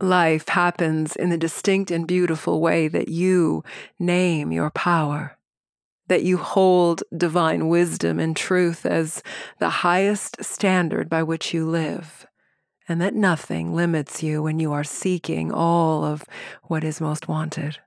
Life 0.00 0.48
happens 0.48 1.16
in 1.16 1.30
the 1.30 1.36
distinct 1.36 1.90
and 1.90 2.06
beautiful 2.06 2.60
way 2.60 2.86
that 2.86 3.08
you 3.08 3.64
name 3.98 4.52
your 4.52 4.70
power, 4.70 5.36
that 6.06 6.22
you 6.22 6.36
hold 6.36 7.02
divine 7.16 7.68
wisdom 7.68 8.20
and 8.20 8.36
truth 8.36 8.86
as 8.86 9.24
the 9.58 9.68
highest 9.68 10.42
standard 10.44 11.10
by 11.10 11.24
which 11.24 11.52
you 11.52 11.68
live, 11.68 12.26
and 12.88 13.00
that 13.00 13.14
nothing 13.14 13.74
limits 13.74 14.22
you 14.22 14.40
when 14.40 14.60
you 14.60 14.72
are 14.72 14.84
seeking 14.84 15.50
all 15.52 16.04
of 16.04 16.24
what 16.64 16.84
is 16.84 17.00
most 17.00 17.26
wanted. 17.26 17.78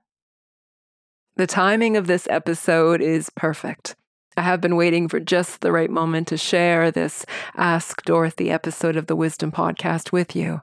The 1.36 1.46
timing 1.46 1.96
of 1.96 2.06
this 2.06 2.28
episode 2.28 3.00
is 3.00 3.30
perfect. 3.30 3.96
I 4.36 4.42
have 4.42 4.60
been 4.60 4.76
waiting 4.76 5.08
for 5.08 5.18
just 5.18 5.62
the 5.62 5.72
right 5.72 5.90
moment 5.90 6.28
to 6.28 6.36
share 6.36 6.90
this 6.90 7.24
Ask 7.56 8.02
Dorothy 8.04 8.50
episode 8.50 8.96
of 8.96 9.06
the 9.06 9.16
Wisdom 9.16 9.50
Podcast 9.50 10.12
with 10.12 10.36
you. 10.36 10.60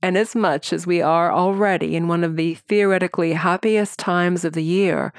And 0.00 0.16
as 0.16 0.36
much 0.36 0.72
as 0.72 0.86
we 0.86 1.02
are 1.02 1.32
already 1.32 1.96
in 1.96 2.06
one 2.06 2.22
of 2.22 2.36
the 2.36 2.54
theoretically 2.54 3.32
happiest 3.32 3.98
times 3.98 4.44
of 4.44 4.52
the 4.52 4.62
year, 4.62 5.12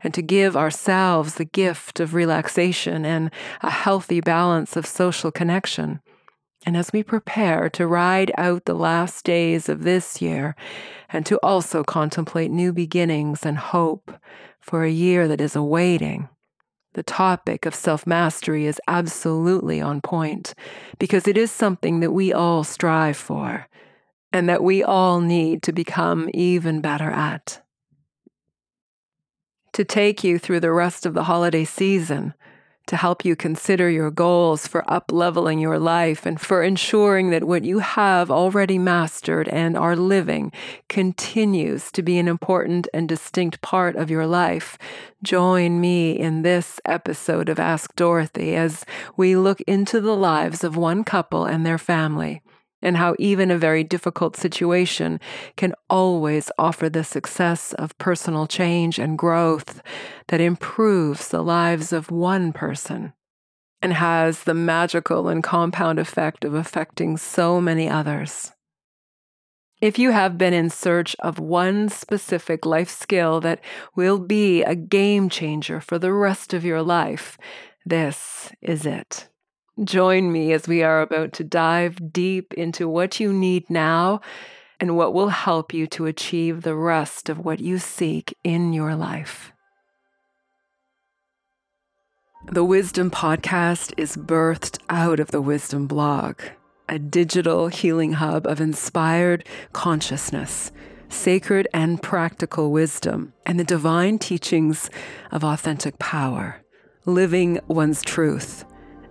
and 0.00 0.14
to 0.14 0.22
give 0.22 0.56
ourselves 0.56 1.34
the 1.34 1.44
gift 1.44 1.98
of 1.98 2.14
relaxation 2.14 3.04
and 3.04 3.30
a 3.62 3.70
healthy 3.70 4.20
balance 4.20 4.76
of 4.76 4.86
social 4.86 5.32
connection, 5.32 6.00
and 6.66 6.76
as 6.76 6.92
we 6.92 7.02
prepare 7.02 7.70
to 7.70 7.86
ride 7.86 8.32
out 8.36 8.64
the 8.64 8.74
last 8.74 9.24
days 9.24 9.68
of 9.68 9.84
this 9.84 10.20
year 10.20 10.54
and 11.08 11.24
to 11.26 11.38
also 11.38 11.82
contemplate 11.82 12.50
new 12.50 12.72
beginnings 12.72 13.46
and 13.46 13.56
hope 13.56 14.12
for 14.60 14.84
a 14.84 14.90
year 14.90 15.28
that 15.28 15.40
is 15.40 15.56
awaiting, 15.56 16.28
the 16.94 17.02
topic 17.02 17.64
of 17.64 17.74
self 17.74 18.06
mastery 18.06 18.66
is 18.66 18.80
absolutely 18.88 19.80
on 19.80 20.00
point 20.00 20.54
because 20.98 21.28
it 21.28 21.38
is 21.38 21.50
something 21.50 22.00
that 22.00 22.12
we 22.12 22.32
all 22.32 22.64
strive 22.64 23.16
for 23.16 23.66
and 24.32 24.48
that 24.48 24.62
we 24.62 24.82
all 24.82 25.20
need 25.20 25.62
to 25.62 25.72
become 25.72 26.28
even 26.34 26.80
better 26.80 27.10
at. 27.10 27.62
To 29.72 29.84
take 29.84 30.24
you 30.24 30.38
through 30.38 30.60
the 30.60 30.72
rest 30.72 31.06
of 31.06 31.14
the 31.14 31.24
holiday 31.24 31.64
season, 31.64 32.34
to 32.88 32.96
help 32.96 33.24
you 33.24 33.36
consider 33.36 33.88
your 33.90 34.10
goals 34.10 34.66
for 34.66 34.82
upleveling 34.88 35.60
your 35.60 35.78
life 35.78 36.24
and 36.24 36.40
for 36.40 36.62
ensuring 36.62 37.30
that 37.30 37.44
what 37.44 37.62
you 37.62 37.78
have 37.80 38.30
already 38.30 38.78
mastered 38.78 39.46
and 39.48 39.76
are 39.76 39.94
living 39.94 40.50
continues 40.88 41.92
to 41.92 42.02
be 42.02 42.18
an 42.18 42.26
important 42.26 42.88
and 42.94 43.08
distinct 43.08 43.60
part 43.60 43.94
of 43.94 44.10
your 44.10 44.26
life. 44.26 44.78
Join 45.22 45.80
me 45.80 46.12
in 46.12 46.42
this 46.42 46.80
episode 46.86 47.50
of 47.50 47.58
Ask 47.58 47.94
Dorothy 47.94 48.56
as 48.56 48.86
we 49.16 49.36
look 49.36 49.60
into 49.62 50.00
the 50.00 50.16
lives 50.16 50.64
of 50.64 50.76
one 50.76 51.04
couple 51.04 51.44
and 51.44 51.64
their 51.64 51.78
family 51.78 52.42
and 52.82 52.96
how 52.96 53.14
even 53.18 53.50
a 53.50 53.58
very 53.58 53.82
difficult 53.84 54.36
situation 54.36 55.20
can 55.56 55.74
always 55.90 56.50
offer 56.58 56.88
the 56.88 57.04
success 57.04 57.72
of 57.74 57.96
personal 57.98 58.46
change 58.46 58.98
and 58.98 59.18
growth 59.18 59.82
that 60.28 60.40
improves 60.40 61.28
the 61.28 61.42
lives 61.42 61.92
of 61.92 62.10
one 62.10 62.52
person 62.52 63.12
and 63.80 63.92
has 63.92 64.44
the 64.44 64.54
magical 64.54 65.28
and 65.28 65.42
compound 65.42 65.98
effect 65.98 66.44
of 66.44 66.54
affecting 66.54 67.16
so 67.16 67.60
many 67.60 67.88
others. 67.88 68.52
If 69.80 69.98
you 69.98 70.10
have 70.10 70.36
been 70.36 70.52
in 70.52 70.70
search 70.70 71.14
of 71.20 71.38
one 71.38 71.88
specific 71.88 72.66
life 72.66 72.88
skill 72.88 73.40
that 73.42 73.60
will 73.94 74.18
be 74.18 74.62
a 74.64 74.74
game 74.74 75.28
changer 75.28 75.80
for 75.80 76.00
the 76.00 76.12
rest 76.12 76.52
of 76.52 76.64
your 76.64 76.82
life, 76.82 77.38
this 77.86 78.50
is 78.60 78.84
it. 78.84 79.28
Join 79.84 80.32
me 80.32 80.52
as 80.52 80.66
we 80.66 80.82
are 80.82 81.02
about 81.02 81.32
to 81.34 81.44
dive 81.44 82.12
deep 82.12 82.52
into 82.54 82.88
what 82.88 83.20
you 83.20 83.32
need 83.32 83.70
now 83.70 84.20
and 84.80 84.96
what 84.96 85.14
will 85.14 85.28
help 85.28 85.72
you 85.72 85.86
to 85.88 86.06
achieve 86.06 86.62
the 86.62 86.74
rest 86.74 87.28
of 87.28 87.38
what 87.38 87.60
you 87.60 87.78
seek 87.78 88.36
in 88.42 88.72
your 88.72 88.96
life. 88.96 89.52
The 92.50 92.64
Wisdom 92.64 93.08
Podcast 93.08 93.92
is 93.96 94.16
birthed 94.16 94.78
out 94.88 95.20
of 95.20 95.30
the 95.30 95.42
Wisdom 95.42 95.86
blog, 95.86 96.40
a 96.88 96.98
digital 96.98 97.68
healing 97.68 98.14
hub 98.14 98.48
of 98.48 98.60
inspired 98.60 99.46
consciousness, 99.72 100.72
sacred 101.08 101.68
and 101.72 102.02
practical 102.02 102.72
wisdom, 102.72 103.32
and 103.46 103.60
the 103.60 103.64
divine 103.64 104.18
teachings 104.18 104.90
of 105.30 105.44
authentic 105.44 106.00
power, 106.00 106.62
living 107.04 107.60
one's 107.68 108.02
truth 108.02 108.64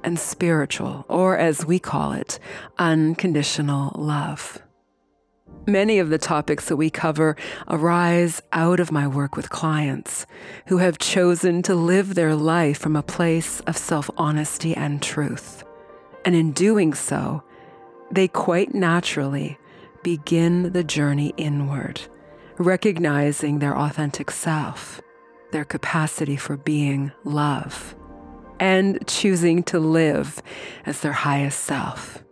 and 0.03 0.19
spiritual, 0.19 1.05
or 1.09 1.37
as 1.37 1.65
we 1.65 1.79
call 1.79 2.11
it, 2.13 2.39
unconditional 2.77 3.91
love. 3.95 4.61
Many 5.65 5.99
of 5.99 6.09
the 6.09 6.17
topics 6.17 6.69
that 6.69 6.77
we 6.77 6.89
cover 6.89 7.35
arise 7.67 8.41
out 8.53 8.79
of 8.79 8.89
my 8.89 9.05
work 9.05 9.35
with 9.35 9.49
clients 9.49 10.25
who 10.67 10.77
have 10.77 10.97
chosen 10.97 11.61
to 11.63 11.75
live 11.75 12.15
their 12.15 12.35
life 12.35 12.77
from 12.77 12.95
a 12.95 13.03
place 13.03 13.59
of 13.61 13.75
self 13.75 14.09
honesty 14.15 14.73
and 14.73 15.01
truth. 15.01 15.65
And 16.23 16.35
in 16.35 16.53
doing 16.53 16.93
so, 16.93 17.43
they 18.09 18.29
quite 18.29 18.73
naturally 18.73 19.57
begin 20.03 20.71
the 20.71 20.85
journey 20.85 21.33
inward, 21.35 21.99
recognizing 22.57 23.59
their 23.59 23.77
authentic 23.77 24.31
self, 24.31 25.01
their 25.51 25.65
capacity 25.65 26.37
for 26.37 26.55
being 26.55 27.11
love 27.25 27.93
and 28.59 29.05
choosing 29.07 29.63
to 29.63 29.79
live 29.79 30.41
as 30.85 31.01
their 31.01 31.13
highest 31.13 31.59
self. 31.59 32.23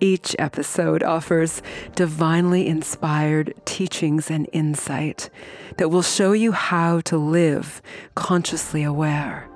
Each 0.00 0.36
episode 0.38 1.02
offers 1.02 1.60
divinely 1.96 2.68
inspired 2.68 3.54
teachings 3.64 4.30
and 4.30 4.48
insight 4.52 5.28
that 5.76 5.88
will 5.88 6.02
show 6.02 6.32
you 6.32 6.52
how 6.52 7.00
to 7.00 7.16
live 7.18 7.82
consciously 8.14 8.84
aware, 8.84 9.48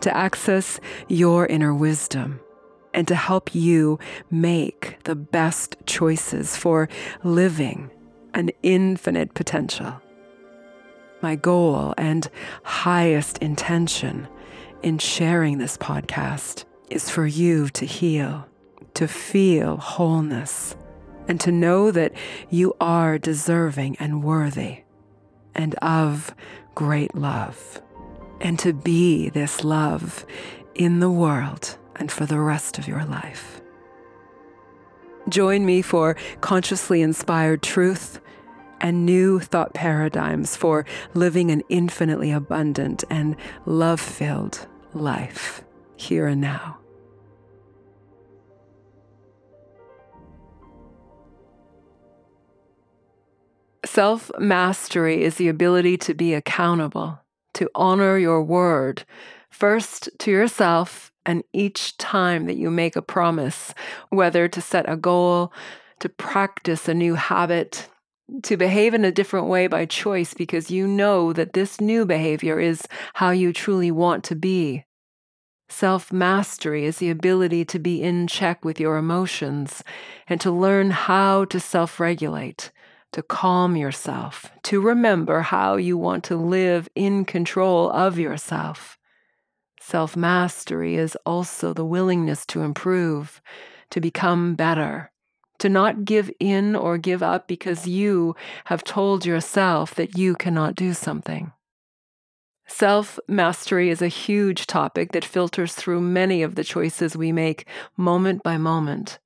to 0.00 0.16
access 0.16 0.80
your 1.08 1.44
inner 1.46 1.74
wisdom, 1.74 2.40
and 2.94 3.06
to 3.08 3.14
help 3.14 3.54
you 3.54 3.98
make 4.30 4.96
the 5.04 5.14
best 5.14 5.76
choices 5.84 6.56
for 6.56 6.88
living 7.22 7.90
an 8.32 8.50
infinite 8.62 9.34
potential. 9.34 10.00
My 11.20 11.36
goal 11.36 11.92
and 11.98 12.30
highest 12.64 13.38
intention 13.38 14.26
in 14.82 14.98
sharing 14.98 15.58
this 15.58 15.76
podcast 15.76 16.64
is 16.90 17.08
for 17.08 17.26
you 17.26 17.68
to 17.70 17.86
heal, 17.86 18.46
to 18.94 19.06
feel 19.06 19.76
wholeness, 19.76 20.76
and 21.28 21.40
to 21.40 21.52
know 21.52 21.90
that 21.90 22.12
you 22.50 22.74
are 22.80 23.16
deserving 23.16 23.96
and 24.00 24.24
worthy 24.24 24.78
and 25.54 25.74
of 25.76 26.34
great 26.74 27.14
love, 27.14 27.80
and 28.40 28.58
to 28.58 28.72
be 28.72 29.28
this 29.28 29.62
love 29.62 30.26
in 30.74 31.00
the 31.00 31.10
world 31.10 31.78
and 31.96 32.10
for 32.10 32.26
the 32.26 32.40
rest 32.40 32.78
of 32.78 32.88
your 32.88 33.04
life. 33.04 33.60
Join 35.28 35.64
me 35.64 35.82
for 35.82 36.16
consciously 36.40 37.02
inspired 37.02 37.62
truth 37.62 38.20
and 38.80 39.06
new 39.06 39.38
thought 39.38 39.72
paradigms 39.74 40.56
for 40.56 40.84
living 41.14 41.52
an 41.52 41.62
infinitely 41.68 42.32
abundant 42.32 43.04
and 43.08 43.36
love 43.64 44.00
filled 44.00 44.66
life 44.94 45.62
here 45.96 46.26
and 46.26 46.40
now. 46.40 46.78
Self 53.84 54.30
mastery 54.38 55.22
is 55.22 55.34
the 55.34 55.48
ability 55.48 55.98
to 55.98 56.14
be 56.14 56.32
accountable, 56.32 57.20
to 57.54 57.68
honor 57.74 58.16
your 58.16 58.42
word, 58.42 59.04
first 59.50 60.08
to 60.20 60.30
yourself, 60.30 61.12
and 61.26 61.44
each 61.52 61.96
time 61.98 62.46
that 62.46 62.56
you 62.56 62.70
make 62.70 62.96
a 62.96 63.02
promise, 63.02 63.74
whether 64.08 64.48
to 64.48 64.60
set 64.60 64.88
a 64.88 64.96
goal, 64.96 65.52
to 66.00 66.08
practice 66.08 66.88
a 66.88 66.94
new 66.94 67.14
habit, 67.14 67.88
to 68.42 68.56
behave 68.56 68.94
in 68.94 69.04
a 69.04 69.12
different 69.12 69.46
way 69.46 69.66
by 69.66 69.84
choice 69.84 70.34
because 70.34 70.70
you 70.70 70.86
know 70.86 71.32
that 71.32 71.52
this 71.52 71.80
new 71.80 72.04
behavior 72.04 72.58
is 72.58 72.82
how 73.14 73.30
you 73.30 73.52
truly 73.52 73.90
want 73.90 74.24
to 74.24 74.34
be. 74.34 74.84
Self 75.68 76.12
mastery 76.12 76.84
is 76.84 76.98
the 76.98 77.10
ability 77.10 77.64
to 77.66 77.78
be 77.78 78.02
in 78.02 78.26
check 78.26 78.64
with 78.64 78.78
your 78.78 78.96
emotions 78.96 79.82
and 80.26 80.40
to 80.40 80.50
learn 80.50 80.90
how 80.90 81.44
to 81.46 81.58
self 81.58 81.98
regulate, 81.98 82.70
to 83.12 83.22
calm 83.22 83.76
yourself, 83.76 84.50
to 84.64 84.80
remember 84.80 85.40
how 85.40 85.76
you 85.76 85.96
want 85.96 86.24
to 86.24 86.36
live 86.36 86.88
in 86.94 87.24
control 87.24 87.90
of 87.90 88.18
yourself. 88.18 88.98
Self 89.80 90.16
mastery 90.16 90.96
is 90.96 91.16
also 91.24 91.72
the 91.72 91.84
willingness 91.84 92.44
to 92.46 92.62
improve, 92.62 93.40
to 93.90 94.00
become 94.00 94.54
better 94.54 95.11
to 95.62 95.68
not 95.68 96.04
give 96.04 96.28
in 96.40 96.74
or 96.74 96.98
give 96.98 97.22
up 97.22 97.46
because 97.46 97.86
you 97.86 98.34
have 98.64 98.82
told 98.82 99.24
yourself 99.24 99.94
that 99.94 100.18
you 100.18 100.34
cannot 100.34 100.74
do 100.74 100.92
something. 100.92 101.52
Self 102.66 103.20
mastery 103.28 103.88
is 103.88 104.02
a 104.02 104.08
huge 104.08 104.66
topic 104.66 105.12
that 105.12 105.24
filters 105.24 105.74
through 105.74 106.00
many 106.00 106.42
of 106.42 106.56
the 106.56 106.64
choices 106.64 107.16
we 107.16 107.30
make 107.30 107.64
moment 107.96 108.42
by 108.42 108.58
moment. 108.58 109.20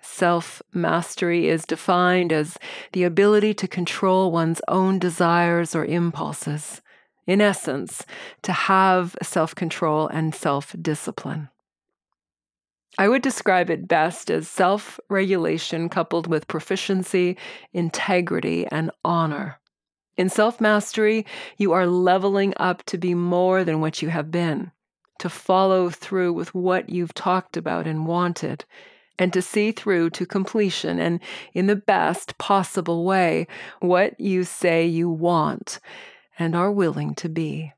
Self 0.00 0.62
mastery 0.72 1.48
is 1.48 1.66
defined 1.66 2.32
as 2.32 2.56
the 2.94 3.04
ability 3.04 3.52
to 3.52 3.68
control 3.68 4.32
one's 4.32 4.62
own 4.68 4.98
desires 4.98 5.74
or 5.74 5.84
impulses. 5.84 6.80
In 7.26 7.42
essence, 7.42 8.06
to 8.40 8.52
have 8.52 9.14
self 9.22 9.54
control 9.54 10.08
and 10.08 10.34
self 10.34 10.74
discipline. 10.80 11.50
I 13.00 13.08
would 13.08 13.22
describe 13.22 13.70
it 13.70 13.86
best 13.86 14.28
as 14.28 14.48
self 14.48 14.98
regulation 15.08 15.88
coupled 15.88 16.26
with 16.26 16.48
proficiency, 16.48 17.36
integrity, 17.72 18.66
and 18.66 18.90
honor. 19.04 19.60
In 20.16 20.28
self 20.28 20.60
mastery, 20.60 21.24
you 21.58 21.72
are 21.72 21.86
leveling 21.86 22.54
up 22.56 22.82
to 22.86 22.98
be 22.98 23.14
more 23.14 23.62
than 23.62 23.80
what 23.80 24.02
you 24.02 24.08
have 24.08 24.32
been, 24.32 24.72
to 25.20 25.28
follow 25.28 25.90
through 25.90 26.32
with 26.32 26.52
what 26.56 26.90
you've 26.90 27.14
talked 27.14 27.56
about 27.56 27.86
and 27.86 28.04
wanted, 28.04 28.64
and 29.16 29.32
to 29.32 29.42
see 29.42 29.70
through 29.70 30.10
to 30.10 30.26
completion 30.26 30.98
and, 30.98 31.20
in 31.54 31.68
the 31.68 31.76
best 31.76 32.36
possible 32.36 33.04
way, 33.04 33.46
what 33.78 34.18
you 34.18 34.42
say 34.42 34.84
you 34.84 35.08
want 35.08 35.78
and 36.36 36.56
are 36.56 36.72
willing 36.72 37.14
to 37.14 37.28
be. 37.28 37.72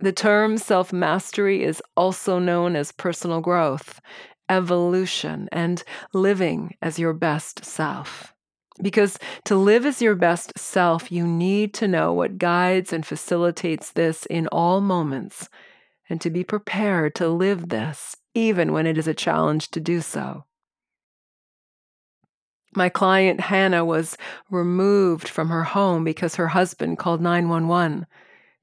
The 0.00 0.12
term 0.12 0.58
self 0.58 0.92
mastery 0.92 1.64
is 1.64 1.82
also 1.96 2.38
known 2.38 2.76
as 2.76 2.92
personal 2.92 3.40
growth, 3.40 4.00
evolution, 4.48 5.48
and 5.50 5.82
living 6.12 6.76
as 6.80 7.00
your 7.00 7.12
best 7.12 7.64
self. 7.64 8.32
Because 8.80 9.18
to 9.44 9.56
live 9.56 9.84
as 9.84 10.00
your 10.00 10.14
best 10.14 10.56
self, 10.56 11.10
you 11.10 11.26
need 11.26 11.74
to 11.74 11.88
know 11.88 12.12
what 12.12 12.38
guides 12.38 12.92
and 12.92 13.04
facilitates 13.04 13.90
this 13.90 14.24
in 14.26 14.46
all 14.48 14.80
moments, 14.80 15.48
and 16.08 16.20
to 16.20 16.30
be 16.30 16.44
prepared 16.44 17.16
to 17.16 17.28
live 17.28 17.68
this, 17.68 18.16
even 18.34 18.72
when 18.72 18.86
it 18.86 18.96
is 18.96 19.08
a 19.08 19.14
challenge 19.14 19.68
to 19.72 19.80
do 19.80 20.00
so. 20.00 20.44
My 22.76 22.88
client 22.88 23.40
Hannah 23.40 23.84
was 23.84 24.16
removed 24.48 25.28
from 25.28 25.48
her 25.48 25.64
home 25.64 26.04
because 26.04 26.36
her 26.36 26.48
husband 26.48 26.98
called 26.98 27.20
911. 27.20 28.06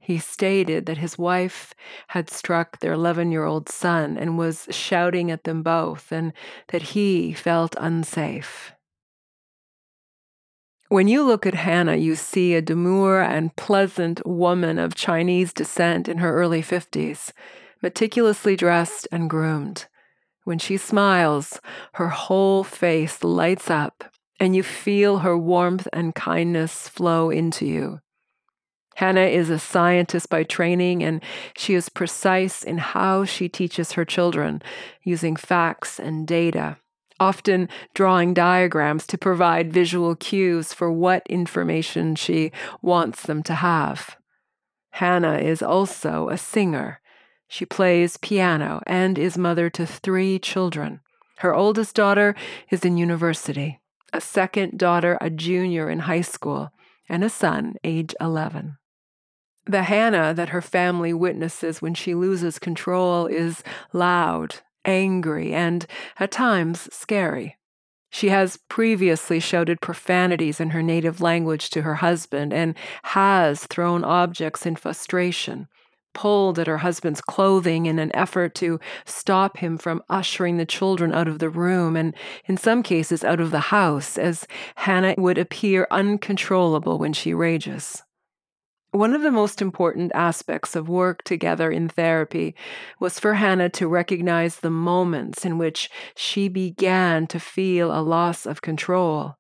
He 0.06 0.20
stated 0.20 0.86
that 0.86 1.00
his 1.00 1.18
wife 1.18 1.74
had 2.10 2.30
struck 2.30 2.80
their 2.80 2.94
11 2.94 3.32
year 3.32 3.44
old 3.44 3.68
son 3.68 4.20
and 4.20 4.38
was 4.38 4.68
shouting 4.70 5.32
at 5.32 5.46
them 5.46 5.64
both, 5.64 6.12
and 6.12 6.32
that 6.68 6.94
he 6.94 7.34
felt 7.34 7.76
unsafe. 7.80 8.74
When 10.90 11.08
you 11.08 11.24
look 11.24 11.48
at 11.48 11.56
Hannah, 11.56 11.96
you 11.96 12.14
see 12.14 12.54
a 12.54 12.62
demure 12.62 13.20
and 13.20 13.56
pleasant 13.56 14.24
woman 14.28 14.78
of 14.78 14.94
Chinese 14.94 15.52
descent 15.52 16.08
in 16.08 16.20
her 16.20 16.36
early 16.36 16.62
50s, 16.62 17.32
meticulously 17.82 18.56
dressed 18.56 19.08
and 19.12 19.28
groomed. 19.28 19.88
When 20.44 20.60
she 20.60 20.78
smiles, 20.78 21.60
her 21.94 22.10
whole 22.10 22.64
face 22.64 23.24
lights 23.24 23.72
up, 23.72 24.04
and 24.40 24.56
you 24.56 24.62
feel 24.62 25.20
her 25.20 25.36
warmth 25.36 25.88
and 25.92 26.14
kindness 26.14 26.88
flow 26.88 27.32
into 27.32 27.66
you. 27.66 28.02
Hannah 28.96 29.26
is 29.26 29.50
a 29.50 29.60
scientist 29.60 30.30
by 30.30 30.44
training, 30.44 31.04
and 31.04 31.22
she 31.58 31.74
is 31.74 31.90
precise 31.90 32.64
in 32.64 32.78
how 32.78 33.26
she 33.26 33.50
teaches 33.50 33.92
her 33.94 34.06
children, 34.06 34.62
using 35.04 35.36
facts 35.36 36.00
and 36.00 36.26
data, 36.26 36.78
often 37.20 37.68
drawing 37.94 38.34
diagrams 38.34 39.06
to 39.08 39.18
provide 39.18 39.74
visual 39.74 40.16
cues 40.16 40.72
for 40.72 40.90
what 40.90 41.28
information 41.28 42.16
she 42.16 42.54
wants 42.82 43.24
them 43.24 43.44
to 43.44 43.56
have. 43.56 44.16
Hannah 44.92 45.40
is 45.40 45.62
also 45.62 46.30
a 46.30 46.38
singer. 46.38 47.02
She 47.50 47.66
plays 47.66 48.16
piano 48.16 48.82
and 48.88 49.20
is 49.20 49.38
mother 49.38 49.70
to 49.72 49.86
three 49.86 50.40
children. 50.40 51.02
Her 51.40 51.54
oldest 51.54 51.96
daughter 51.96 52.34
is 52.72 52.86
in 52.86 52.96
university, 52.96 53.82
a 54.14 54.22
second 54.22 54.80
daughter, 54.80 55.18
a 55.20 55.30
junior 55.30 55.90
in 55.90 56.00
high 56.00 56.22
school, 56.22 56.72
and 57.10 57.26
a 57.26 57.30
son, 57.30 57.76
age 57.84 58.16
11. 58.22 58.78
The 59.68 59.84
Hannah 59.84 60.34
that 60.36 60.50
her 60.50 60.62
family 60.62 61.12
witnesses 61.12 61.82
when 61.82 61.96
she 61.96 62.14
loses 62.14 62.60
control 62.60 63.26
is 63.26 63.64
loud, 63.94 64.58
angry, 64.86 65.54
and 65.54 65.88
at 66.20 66.32
times 66.32 66.88
scary. 66.94 67.58
She 68.12 68.30
has 68.30 68.60
previously 68.70 69.42
shouted 69.42 69.82
profanities 69.82 70.62
in 70.62 70.70
her 70.70 70.82
native 70.82 71.20
language 71.20 71.70
to 71.72 71.82
her 71.82 71.96
husband 71.96 72.54
and 72.54 72.76
has 73.04 73.66
thrown 73.66 74.06
objects 74.06 74.66
in 74.66 74.78
frustration, 74.78 75.68
pulled 76.14 76.58
at 76.58 76.68
her 76.68 76.78
husband's 76.78 77.20
clothing 77.20 77.88
in 77.88 78.00
an 78.00 78.16
effort 78.16 78.56
to 78.56 78.80
stop 79.04 79.58
him 79.58 79.78
from 79.78 80.02
ushering 80.10 80.56
the 80.56 80.66
children 80.66 81.12
out 81.12 81.28
of 81.28 81.40
the 81.40 81.50
room 81.50 81.98
and, 81.98 82.16
in 82.46 82.56
some 82.56 82.84
cases, 82.84 83.24
out 83.26 83.42
of 83.42 83.52
the 83.52 83.60
house, 83.60 84.18
as 84.18 84.48
Hannah 84.76 85.16
would 85.18 85.38
appear 85.38 85.88
uncontrollable 85.92 86.98
when 86.98 87.12
she 87.12 87.34
rages. 87.34 88.05
One 88.96 89.14
of 89.14 89.24
the 89.24 89.32
most 89.32 89.62
important 89.62 90.14
aspects 90.16 90.74
of 90.74 90.88
work 90.88 91.22
together 91.26 91.70
in 91.70 91.90
therapy 91.90 92.56
was 92.98 93.20
for 93.20 93.34
Hannah 93.34 93.68
to 93.72 93.90
recognize 93.90 94.62
the 94.62 94.70
moments 94.70 95.44
in 95.44 95.58
which 95.58 95.90
she 96.16 96.48
began 96.48 97.28
to 97.28 97.38
feel 97.38 97.92
a 97.92 98.00
loss 98.00 98.46
of 98.46 98.62
control 98.62 99.36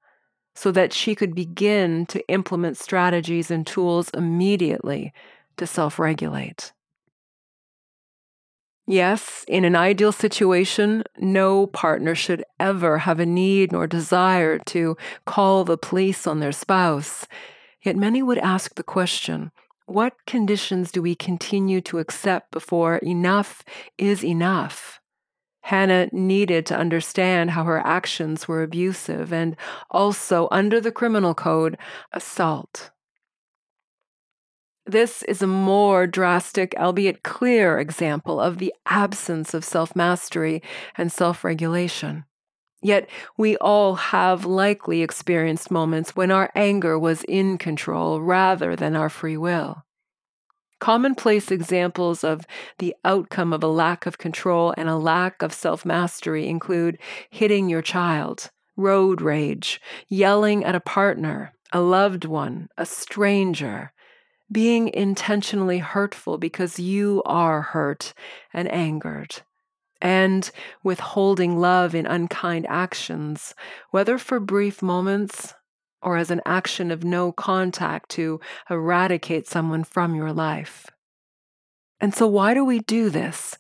so 0.55 0.73
that 0.73 0.91
she 0.91 1.15
could 1.15 1.33
begin 1.33 2.05
to 2.07 2.27
implement 2.27 2.75
strategies 2.75 3.49
and 3.49 3.65
tools 3.65 4.09
immediately 4.09 5.13
to 5.55 5.65
self 5.65 5.99
regulate. 5.99 6.73
Yes, 8.85 9.45
in 9.47 9.63
an 9.63 9.77
ideal 9.77 10.11
situation, 10.11 11.05
no 11.17 11.65
partner 11.67 12.13
should 12.13 12.43
ever 12.59 12.97
have 12.97 13.21
a 13.21 13.25
need 13.25 13.71
nor 13.71 13.87
desire 13.87 14.59
to 14.65 14.97
call 15.25 15.63
the 15.63 15.77
police 15.77 16.27
on 16.27 16.41
their 16.41 16.51
spouse 16.51 17.25
Yet 17.85 17.95
many 17.95 18.23
would 18.23 18.39
ask 18.39 18.73
the 18.73 18.83
question 18.83 19.51
what 19.85 20.13
conditions 20.25 20.91
do 20.91 21.03
we 21.03 21.13
continue 21.13 21.79
to 21.81 21.99
accept 21.99 22.49
before 22.49 22.97
enough 22.97 23.63
is 23.99 24.23
enough? 24.23 24.99
Hannah 25.61 26.09
needed 26.11 26.65
to 26.65 26.77
understand 26.77 27.51
how 27.51 27.65
her 27.65 27.85
actions 27.85 28.47
were 28.47 28.63
abusive 28.63 29.31
and 29.31 29.55
also, 29.91 30.47
under 30.49 30.81
the 30.81 30.91
criminal 30.91 31.35
code, 31.35 31.77
assault. 32.11 32.89
This 34.87 35.21
is 35.23 35.43
a 35.43 35.47
more 35.47 36.07
drastic, 36.07 36.73
albeit 36.77 37.21
clear, 37.21 37.79
example 37.79 38.39
of 38.39 38.57
the 38.57 38.73
absence 38.87 39.53
of 39.53 39.63
self 39.63 39.95
mastery 39.95 40.63
and 40.97 41.11
self 41.11 41.43
regulation. 41.43 42.25
Yet 42.85 43.09
we 43.35 43.57
all 43.57 43.95
have 43.95 44.45
likely 44.45 45.01
experienced 45.01 45.71
moments 45.71 46.15
when 46.15 46.29
our 46.29 46.51
anger 46.53 46.99
was 46.99 47.23
in 47.23 47.57
control 47.57 48.21
rather 48.21 48.75
than 48.75 48.95
our 48.95 49.09
free 49.09 49.37
will. 49.37 49.85
Commonplace 50.79 51.49
examples 51.49 52.23
of 52.23 52.45
the 52.77 52.93
outcome 53.03 53.53
of 53.53 53.63
a 53.63 53.67
lack 53.67 54.05
of 54.05 54.19
control 54.19 54.71
and 54.77 54.87
a 54.87 54.97
lack 54.97 55.41
of 55.41 55.51
self 55.51 55.83
mastery 55.83 56.47
include 56.47 56.99
hitting 57.31 57.69
your 57.69 57.81
child, 57.81 58.51
road 58.77 59.19
rage, 59.19 59.81
yelling 60.07 60.63
at 60.63 60.75
a 60.75 60.79
partner, 60.79 61.53
a 61.71 61.81
loved 61.81 62.23
one, 62.23 62.67
a 62.77 62.85
stranger, 62.85 63.93
being 64.51 64.89
intentionally 64.89 65.79
hurtful 65.79 66.37
because 66.37 66.77
you 66.77 67.23
are 67.25 67.63
hurt 67.63 68.13
and 68.53 68.71
angered 68.71 69.41
and 70.05 70.51
withholding 70.83 71.57
love 71.57 71.95
in 71.95 72.05
unkind 72.05 72.63
actions, 72.69 73.55
whether 73.89 74.19
for 74.19 74.39
brief 74.39 74.83
moments 74.83 75.55
or 75.99 76.15
as 76.15 76.29
an 76.29 76.41
action 76.45 76.91
of 76.91 77.03
no 77.03 77.31
contact 77.31 78.09
to 78.09 78.39
eradicate 78.69 79.47
someone 79.47 79.83
from 79.83 80.13
your 80.13 80.31
life. 80.31 80.85
And 81.99 82.13
so, 82.13 82.27
why 82.27 82.53
do 82.53 82.63
we 82.63 82.81
do 82.81 83.09
this? 83.09 83.57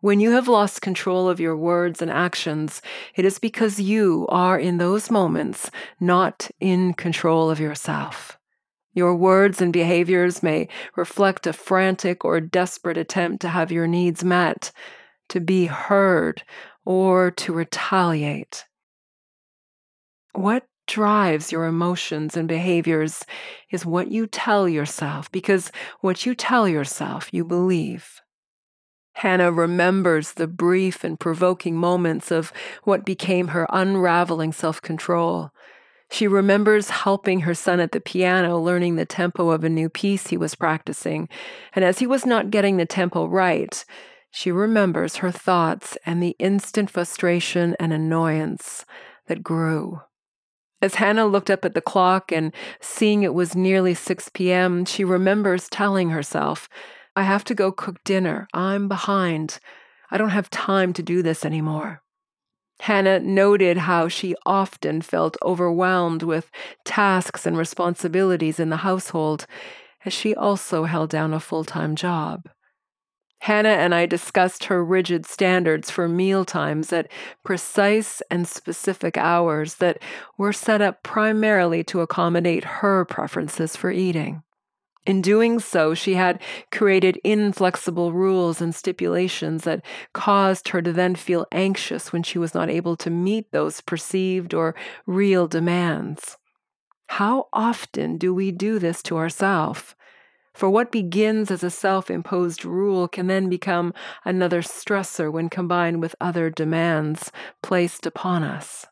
When 0.00 0.20
you 0.20 0.32
have 0.32 0.46
lost 0.46 0.82
control 0.82 1.26
of 1.26 1.40
your 1.40 1.56
words 1.56 2.02
and 2.02 2.10
actions, 2.10 2.82
it 3.16 3.24
is 3.24 3.38
because 3.38 3.80
you 3.80 4.26
are 4.28 4.58
in 4.58 4.76
those 4.76 5.10
moments 5.10 5.70
not 5.98 6.50
in 6.60 6.92
control 6.92 7.50
of 7.50 7.60
yourself. 7.60 8.38
Your 8.92 9.14
words 9.14 9.62
and 9.62 9.72
behaviors 9.72 10.42
may 10.42 10.68
reflect 10.96 11.46
a 11.46 11.54
frantic 11.54 12.26
or 12.26 12.42
desperate 12.42 12.98
attempt 12.98 13.40
to 13.40 13.48
have 13.48 13.72
your 13.72 13.86
needs 13.86 14.22
met, 14.22 14.70
to 15.28 15.40
be 15.40 15.66
heard, 15.66 16.42
or 16.84 17.30
to 17.32 17.52
retaliate. 17.52 18.64
What 20.32 20.66
drives 20.86 21.52
your 21.52 21.66
emotions 21.66 22.36
and 22.36 22.48
behaviors 22.48 23.24
is 23.70 23.86
what 23.86 24.10
you 24.10 24.26
tell 24.26 24.68
yourself, 24.68 25.30
because 25.30 25.70
what 26.00 26.26
you 26.26 26.34
tell 26.34 26.68
yourself, 26.68 27.28
you 27.32 27.44
believe. 27.44 28.20
Hannah 29.12 29.50
remembers 29.52 30.34
the 30.34 30.46
brief 30.46 31.02
and 31.02 31.18
provoking 31.18 31.76
moments 31.76 32.30
of 32.30 32.52
what 32.84 33.04
became 33.04 33.48
her 33.48 33.66
unraveling 33.70 34.52
self 34.52 34.80
control. 34.80 35.50
She 36.10 36.26
remembers 36.26 36.88
helping 36.88 37.40
her 37.40 37.54
son 37.54 37.80
at 37.80 37.92
the 37.92 38.00
piano, 38.00 38.58
learning 38.58 38.96
the 38.96 39.04
tempo 39.04 39.50
of 39.50 39.64
a 39.64 39.68
new 39.68 39.88
piece 39.88 40.28
he 40.28 40.36
was 40.36 40.54
practicing. 40.54 41.28
And 41.74 41.84
as 41.84 41.98
he 41.98 42.06
was 42.06 42.24
not 42.24 42.50
getting 42.50 42.76
the 42.76 42.86
tempo 42.86 43.26
right, 43.26 43.84
she 44.38 44.52
remembers 44.52 45.16
her 45.16 45.32
thoughts 45.32 45.98
and 46.06 46.22
the 46.22 46.36
instant 46.38 46.88
frustration 46.88 47.74
and 47.80 47.92
annoyance 47.92 48.84
that 49.26 49.42
grew. 49.42 50.00
As 50.80 50.94
Hannah 50.94 51.26
looked 51.26 51.50
up 51.50 51.64
at 51.64 51.74
the 51.74 51.80
clock 51.80 52.30
and 52.30 52.54
seeing 52.80 53.24
it 53.24 53.34
was 53.34 53.56
nearly 53.56 53.94
6 53.94 54.28
p.m., 54.28 54.84
she 54.84 55.02
remembers 55.02 55.68
telling 55.68 56.10
herself, 56.10 56.68
I 57.16 57.24
have 57.24 57.42
to 57.46 57.54
go 57.54 57.72
cook 57.72 57.96
dinner. 58.04 58.46
I'm 58.54 58.86
behind. 58.86 59.58
I 60.08 60.16
don't 60.18 60.28
have 60.28 60.50
time 60.50 60.92
to 60.92 61.02
do 61.02 61.20
this 61.20 61.44
anymore. 61.44 62.00
Hannah 62.82 63.18
noted 63.18 63.76
how 63.76 64.06
she 64.06 64.36
often 64.46 65.02
felt 65.02 65.36
overwhelmed 65.42 66.22
with 66.22 66.48
tasks 66.84 67.44
and 67.44 67.58
responsibilities 67.58 68.60
in 68.60 68.70
the 68.70 68.84
household, 68.86 69.46
as 70.04 70.12
she 70.12 70.32
also 70.32 70.84
held 70.84 71.10
down 71.10 71.34
a 71.34 71.40
full 71.40 71.64
time 71.64 71.96
job. 71.96 72.48
Hannah 73.40 73.68
and 73.68 73.94
I 73.94 74.06
discussed 74.06 74.64
her 74.64 74.84
rigid 74.84 75.24
standards 75.24 75.90
for 75.90 76.08
meal 76.08 76.44
times 76.44 76.92
at 76.92 77.10
precise 77.44 78.20
and 78.30 78.46
specific 78.46 79.16
hours 79.16 79.76
that 79.76 80.02
were 80.36 80.52
set 80.52 80.82
up 80.82 81.02
primarily 81.02 81.82
to 81.84 82.00
accommodate 82.00 82.64
her 82.64 83.04
preferences 83.04 83.76
for 83.76 83.90
eating. 83.90 84.42
In 85.06 85.22
doing 85.22 85.58
so, 85.58 85.94
she 85.94 86.14
had 86.14 86.42
created 86.70 87.18
inflexible 87.24 88.12
rules 88.12 88.60
and 88.60 88.74
stipulations 88.74 89.64
that 89.64 89.82
caused 90.12 90.68
her 90.68 90.82
to 90.82 90.92
then 90.92 91.14
feel 91.14 91.46
anxious 91.50 92.12
when 92.12 92.22
she 92.22 92.38
was 92.38 92.52
not 92.52 92.68
able 92.68 92.94
to 92.96 93.08
meet 93.08 93.50
those 93.50 93.80
perceived 93.80 94.52
or 94.52 94.74
real 95.06 95.48
demands. 95.48 96.36
How 97.06 97.48
often 97.54 98.18
do 98.18 98.34
we 98.34 98.52
do 98.52 98.78
this 98.78 99.02
to 99.04 99.16
ourselves? 99.16 99.94
For 100.58 100.68
what 100.68 100.90
begins 100.90 101.52
as 101.52 101.62
a 101.62 101.70
self 101.70 102.10
imposed 102.10 102.64
rule 102.64 103.06
can 103.06 103.28
then 103.28 103.48
become 103.48 103.94
another 104.24 104.60
stressor 104.60 105.30
when 105.30 105.48
combined 105.48 106.00
with 106.00 106.16
other 106.20 106.50
demands 106.50 107.30
placed 107.62 108.06
upon 108.06 108.42
us. 108.42 108.84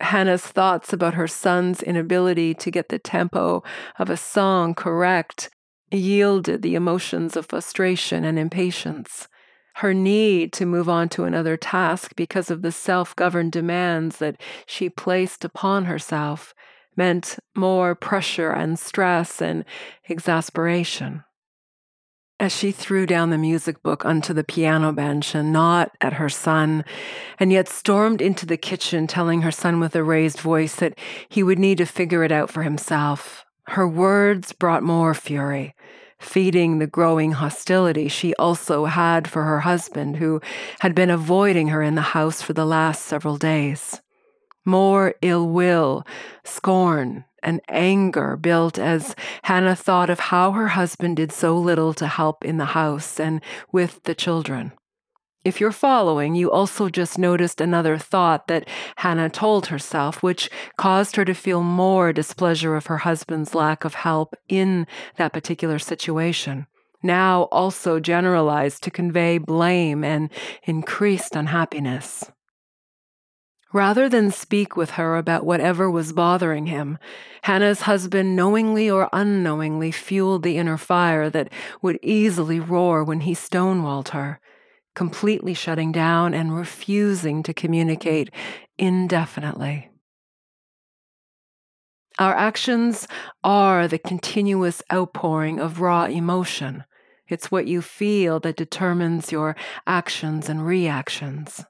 Hannah's 0.00 0.42
thoughts 0.44 0.92
about 0.92 1.14
her 1.14 1.28
son's 1.28 1.84
inability 1.84 2.52
to 2.52 2.70
get 2.72 2.88
the 2.88 2.98
tempo 2.98 3.62
of 3.96 4.10
a 4.10 4.16
song 4.16 4.74
correct 4.74 5.50
yielded 5.92 6.62
the 6.62 6.74
emotions 6.74 7.36
of 7.36 7.46
frustration 7.46 8.24
and 8.24 8.36
impatience. 8.36 9.28
Her 9.76 9.94
need 9.94 10.52
to 10.54 10.66
move 10.66 10.88
on 10.88 11.10
to 11.10 11.22
another 11.22 11.56
task 11.56 12.16
because 12.16 12.50
of 12.50 12.62
the 12.62 12.72
self 12.72 13.14
governed 13.14 13.52
demands 13.52 14.16
that 14.16 14.40
she 14.66 14.88
placed 14.90 15.44
upon 15.44 15.84
herself 15.84 16.56
meant 16.96 17.38
more 17.54 17.94
pressure 17.94 18.50
and 18.50 18.78
stress 18.78 19.40
and 19.40 19.64
exasperation. 20.08 21.24
As 22.40 22.54
she 22.54 22.72
threw 22.72 23.06
down 23.06 23.30
the 23.30 23.38
music 23.38 23.82
book 23.82 24.04
onto 24.04 24.34
the 24.34 24.42
piano 24.42 24.92
bench 24.92 25.34
and 25.36 25.52
not 25.52 25.92
at 26.00 26.14
her 26.14 26.28
son, 26.28 26.84
and 27.38 27.52
yet 27.52 27.68
stormed 27.68 28.20
into 28.20 28.44
the 28.44 28.56
kitchen 28.56 29.06
telling 29.06 29.42
her 29.42 29.52
son 29.52 29.78
with 29.78 29.94
a 29.94 30.02
raised 30.02 30.40
voice 30.40 30.74
that 30.76 30.98
he 31.28 31.44
would 31.44 31.60
need 31.60 31.78
to 31.78 31.86
figure 31.86 32.24
it 32.24 32.32
out 32.32 32.50
for 32.50 32.64
himself, 32.64 33.44
her 33.68 33.86
words 33.86 34.52
brought 34.52 34.82
more 34.82 35.14
fury, 35.14 35.74
feeding 36.18 36.78
the 36.78 36.86
growing 36.88 37.32
hostility 37.32 38.08
she 38.08 38.34
also 38.34 38.86
had 38.86 39.28
for 39.28 39.44
her 39.44 39.60
husband, 39.60 40.16
who 40.16 40.40
had 40.80 40.94
been 40.94 41.10
avoiding 41.10 41.68
her 41.68 41.82
in 41.82 41.94
the 41.94 42.02
house 42.02 42.42
for 42.42 42.52
the 42.52 42.66
last 42.66 43.04
several 43.04 43.36
days. 43.36 44.00
More 44.64 45.14
ill 45.20 45.46
will, 45.48 46.06
scorn, 46.42 47.24
and 47.42 47.60
anger 47.68 48.36
built 48.36 48.78
as 48.78 49.14
Hannah 49.42 49.76
thought 49.76 50.08
of 50.08 50.18
how 50.18 50.52
her 50.52 50.68
husband 50.68 51.16
did 51.16 51.32
so 51.32 51.56
little 51.56 51.92
to 51.94 52.06
help 52.06 52.44
in 52.44 52.56
the 52.56 52.64
house 52.66 53.20
and 53.20 53.42
with 53.72 54.02
the 54.04 54.14
children. 54.14 54.72
If 55.44 55.60
you're 55.60 55.72
following, 55.72 56.34
you 56.34 56.50
also 56.50 56.88
just 56.88 57.18
noticed 57.18 57.60
another 57.60 57.98
thought 57.98 58.48
that 58.48 58.66
Hannah 58.96 59.28
told 59.28 59.66
herself, 59.66 60.22
which 60.22 60.48
caused 60.78 61.16
her 61.16 61.24
to 61.26 61.34
feel 61.34 61.62
more 61.62 62.14
displeasure 62.14 62.76
of 62.76 62.86
her 62.86 62.98
husband's 62.98 63.54
lack 63.54 63.84
of 63.84 63.92
help 63.92 64.34
in 64.48 64.86
that 65.16 65.34
particular 65.34 65.78
situation. 65.78 66.66
Now 67.02 67.42
also 67.52 68.00
generalized 68.00 68.82
to 68.84 68.90
convey 68.90 69.36
blame 69.36 70.02
and 70.02 70.30
increased 70.62 71.36
unhappiness. 71.36 72.24
Rather 73.74 74.08
than 74.08 74.30
speak 74.30 74.76
with 74.76 74.90
her 74.90 75.16
about 75.16 75.44
whatever 75.44 75.90
was 75.90 76.12
bothering 76.12 76.66
him, 76.66 76.96
Hannah's 77.42 77.80
husband 77.80 78.36
knowingly 78.36 78.88
or 78.88 79.08
unknowingly 79.12 79.90
fueled 79.90 80.44
the 80.44 80.56
inner 80.58 80.76
fire 80.76 81.28
that 81.28 81.52
would 81.82 81.98
easily 82.00 82.60
roar 82.60 83.02
when 83.02 83.22
he 83.22 83.34
stonewalled 83.34 84.10
her, 84.10 84.38
completely 84.94 85.54
shutting 85.54 85.90
down 85.90 86.34
and 86.34 86.56
refusing 86.56 87.42
to 87.42 87.52
communicate 87.52 88.30
indefinitely. 88.78 89.90
Our 92.16 92.36
actions 92.36 93.08
are 93.42 93.88
the 93.88 93.98
continuous 93.98 94.84
outpouring 94.92 95.58
of 95.58 95.80
raw 95.80 96.04
emotion. 96.04 96.84
It's 97.26 97.50
what 97.50 97.66
you 97.66 97.82
feel 97.82 98.38
that 98.38 98.54
determines 98.54 99.32
your 99.32 99.56
actions 99.84 100.48
and 100.48 100.64
reactions 100.64 101.64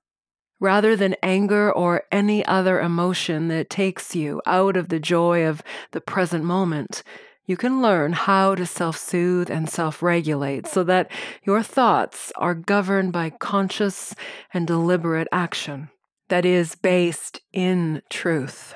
rather 0.60 0.96
than 0.96 1.16
anger 1.22 1.70
or 1.70 2.04
any 2.12 2.44
other 2.46 2.80
emotion 2.80 3.48
that 3.48 3.70
takes 3.70 4.14
you 4.14 4.40
out 4.46 4.76
of 4.76 4.88
the 4.88 5.00
joy 5.00 5.46
of 5.46 5.62
the 5.92 6.00
present 6.00 6.44
moment, 6.44 7.02
you 7.46 7.56
can 7.56 7.82
learn 7.82 8.12
how 8.12 8.54
to 8.54 8.64
self 8.64 8.96
soothe 8.96 9.50
and 9.50 9.68
self 9.68 10.02
regulate 10.02 10.66
so 10.66 10.82
that 10.84 11.10
your 11.42 11.62
thoughts 11.62 12.32
are 12.36 12.54
governed 12.54 13.12
by 13.12 13.30
conscious 13.30 14.14
and 14.52 14.66
deliberate 14.66 15.28
action 15.30 15.90
that 16.28 16.44
is 16.46 16.74
based 16.74 17.40
in 17.52 18.02
truth. 18.08 18.74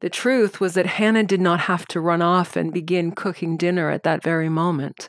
The 0.00 0.10
truth 0.10 0.60
was 0.60 0.74
that 0.74 0.86
Hannah 0.86 1.24
did 1.24 1.40
not 1.40 1.60
have 1.60 1.86
to 1.88 2.00
run 2.00 2.22
off 2.22 2.56
and 2.56 2.72
begin 2.72 3.12
cooking 3.12 3.56
dinner 3.56 3.90
at 3.90 4.04
that 4.04 4.22
very 4.22 4.48
moment. 4.48 5.08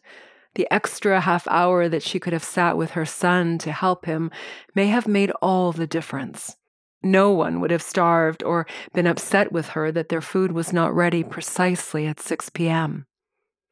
The 0.59 0.67
extra 0.71 1.21
half 1.21 1.47
hour 1.47 1.87
that 1.87 2.03
she 2.03 2.19
could 2.19 2.33
have 2.33 2.43
sat 2.43 2.75
with 2.75 2.91
her 2.91 3.05
son 3.05 3.59
to 3.59 3.71
help 3.71 4.03
him 4.03 4.29
may 4.75 4.87
have 4.87 5.07
made 5.07 5.31
all 5.41 5.71
the 5.71 5.87
difference. 5.87 6.57
No 7.01 7.31
one 7.31 7.61
would 7.61 7.71
have 7.71 7.81
starved 7.81 8.43
or 8.43 8.67
been 8.93 9.07
upset 9.07 9.53
with 9.53 9.69
her 9.69 9.89
that 9.93 10.09
their 10.09 10.19
food 10.19 10.51
was 10.51 10.73
not 10.73 10.93
ready 10.93 11.23
precisely 11.23 12.07
at 12.07 12.19
6 12.19 12.49
p.m. 12.49 13.05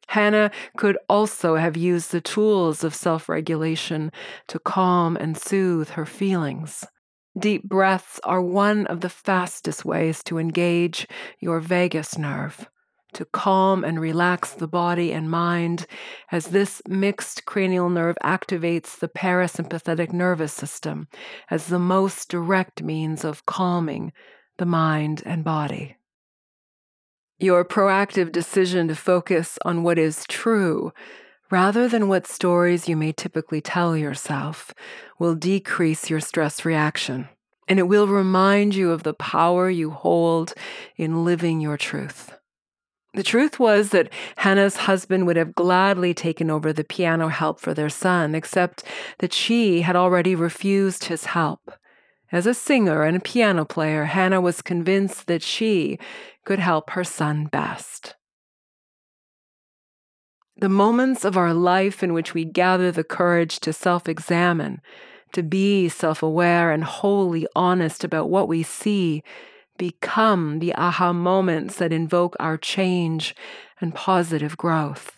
Hannah 0.08 0.50
could 0.78 0.98
also 1.10 1.58
have 1.58 1.76
used 1.76 2.14
the 2.14 2.22
tools 2.22 2.86
of 2.86 2.96
self 2.96 3.28
regulation 3.28 4.10
to 4.48 4.58
calm 4.58 5.18
and 5.18 5.38
soothe 5.38 5.90
her 5.90 6.06
feelings. 6.06 6.86
Deep 7.38 7.64
breaths 7.68 8.18
are 8.24 8.42
one 8.42 8.88
of 8.88 9.02
the 9.02 9.10
fastest 9.10 9.84
ways 9.84 10.24
to 10.24 10.38
engage 10.38 11.06
your 11.42 11.60
vagus 11.60 12.18
nerve 12.18 12.70
to 13.18 13.26
calm 13.26 13.84
and 13.84 14.00
relax 14.00 14.52
the 14.52 14.68
body 14.68 15.12
and 15.12 15.30
mind 15.30 15.88
as 16.32 16.48
this 16.48 16.84
mixed 16.88 17.46
cranial 17.46 17.90
nerve 17.90 18.16
activates 18.24 19.00
the 19.00 19.08
parasympathetic 19.08 20.14
nervous 20.14 20.54
system 20.54 21.08
as 21.50 21.66
the 21.66 21.80
most 21.80 22.30
direct 22.30 22.84
means 22.84 23.26
of 23.26 23.46
calming 23.48 24.14
the 24.60 24.68
mind 24.68 25.24
and 25.26 25.44
body. 25.44 25.98
Your 27.40 27.66
proactive 27.66 28.32
decision 28.32 28.88
to 28.88 28.96
focus 28.96 29.58
on 29.66 29.82
what 29.82 29.98
is 29.98 30.24
true 30.30 30.94
rather 31.50 31.88
than 31.88 32.08
what 32.08 32.28
stories 32.28 32.88
you 32.88 32.96
may 32.96 33.12
typically 33.12 33.62
tell 33.62 33.98
yourself 33.98 34.76
will 35.18 35.34
decrease 35.34 36.08
your 36.08 36.20
stress 36.20 36.66
reaction. 36.66 37.30
And 37.68 37.80
it 37.80 37.88
will 37.88 38.08
remind 38.08 38.76
you 38.76 38.92
of 38.92 39.02
the 39.02 39.16
power 39.16 39.72
you 39.72 39.90
hold 39.90 40.54
in 40.98 41.26
living 41.26 41.60
your 41.60 41.78
truth. 41.78 42.37
The 43.14 43.24
truth 43.24 43.60
was 43.60 43.90
that 43.90 44.12
Hannah's 44.38 44.78
husband 44.78 45.26
would 45.26 45.38
have 45.38 45.56
gladly 45.56 46.14
taken 46.14 46.52
over 46.52 46.72
the 46.72 46.84
piano 46.84 47.30
help 47.30 47.60
for 47.60 47.74
their 47.74 47.90
son, 47.90 48.36
except 48.36 48.84
that 49.20 49.34
she 49.34 49.82
had 49.82 49.96
already 49.96 50.36
refused 50.36 51.06
his 51.06 51.26
help. 51.26 51.72
As 52.32 52.46
a 52.46 52.54
singer 52.54 53.04
and 53.04 53.18
a 53.18 53.22
piano 53.22 53.64
player, 53.64 54.06
Hannah 54.06 54.42
was 54.42 54.62
convinced 54.62 55.28
that 55.28 55.42
she 55.42 55.98
could 56.44 56.60
help 56.60 56.92
her 56.92 57.04
son 57.04 57.46
best. 57.46 58.16
The 60.58 60.70
moments 60.70 61.24
of 61.24 61.38
our 61.38 61.54
life 61.54 62.04
in 62.04 62.14
which 62.14 62.34
we 62.34 62.44
gather 62.44 62.92
the 62.92 63.04
courage 63.04 63.60
to 63.62 63.72
self 63.72 64.10
examine, 64.10 64.82
to 65.34 65.44
be 65.44 65.88
self 65.88 66.22
aware 66.22 66.72
and 66.72 66.84
wholly 66.84 67.48
honest 67.56 68.04
about 68.04 68.30
what 68.30 68.48
we 68.48 68.64
see, 68.64 69.24
become 69.78 70.60
the 70.60 70.74
aha 70.76 71.14
moments 71.14 71.78
that 71.78 71.94
invoke 71.94 72.36
our 72.40 72.58
change 72.58 73.36
and 73.80 73.94
positive 73.94 74.58
growth. 74.58 75.18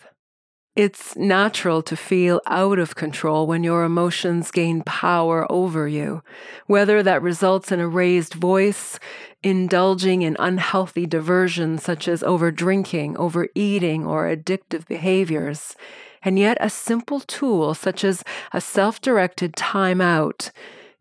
It's 0.76 1.16
natural 1.16 1.82
to 1.82 1.96
feel 1.96 2.40
out 2.46 2.78
of 2.78 2.94
control 2.94 3.46
when 3.46 3.64
your 3.64 3.82
emotions 3.82 4.52
gain 4.52 4.82
power 4.82 5.50
over 5.50 5.88
you, 5.88 6.22
whether 6.66 7.02
that 7.02 7.22
results 7.22 7.72
in 7.72 7.80
a 7.80 7.88
raised 7.88 8.34
voice, 8.34 8.98
indulging 9.42 10.22
in 10.22 10.36
unhealthy 10.38 11.06
diversions 11.06 11.82
such 11.82 12.06
as 12.06 12.22
overdrinking, 12.22 13.16
overeating, 13.16 14.06
or 14.06 14.28
addictive 14.28 14.86
behaviors. 14.86 15.74
And 16.22 16.38
yet, 16.38 16.56
a 16.60 16.70
simple 16.70 17.20
tool 17.20 17.74
such 17.74 18.04
as 18.04 18.22
a 18.52 18.60
self 18.60 19.00
directed 19.00 19.54
timeout 19.54 20.50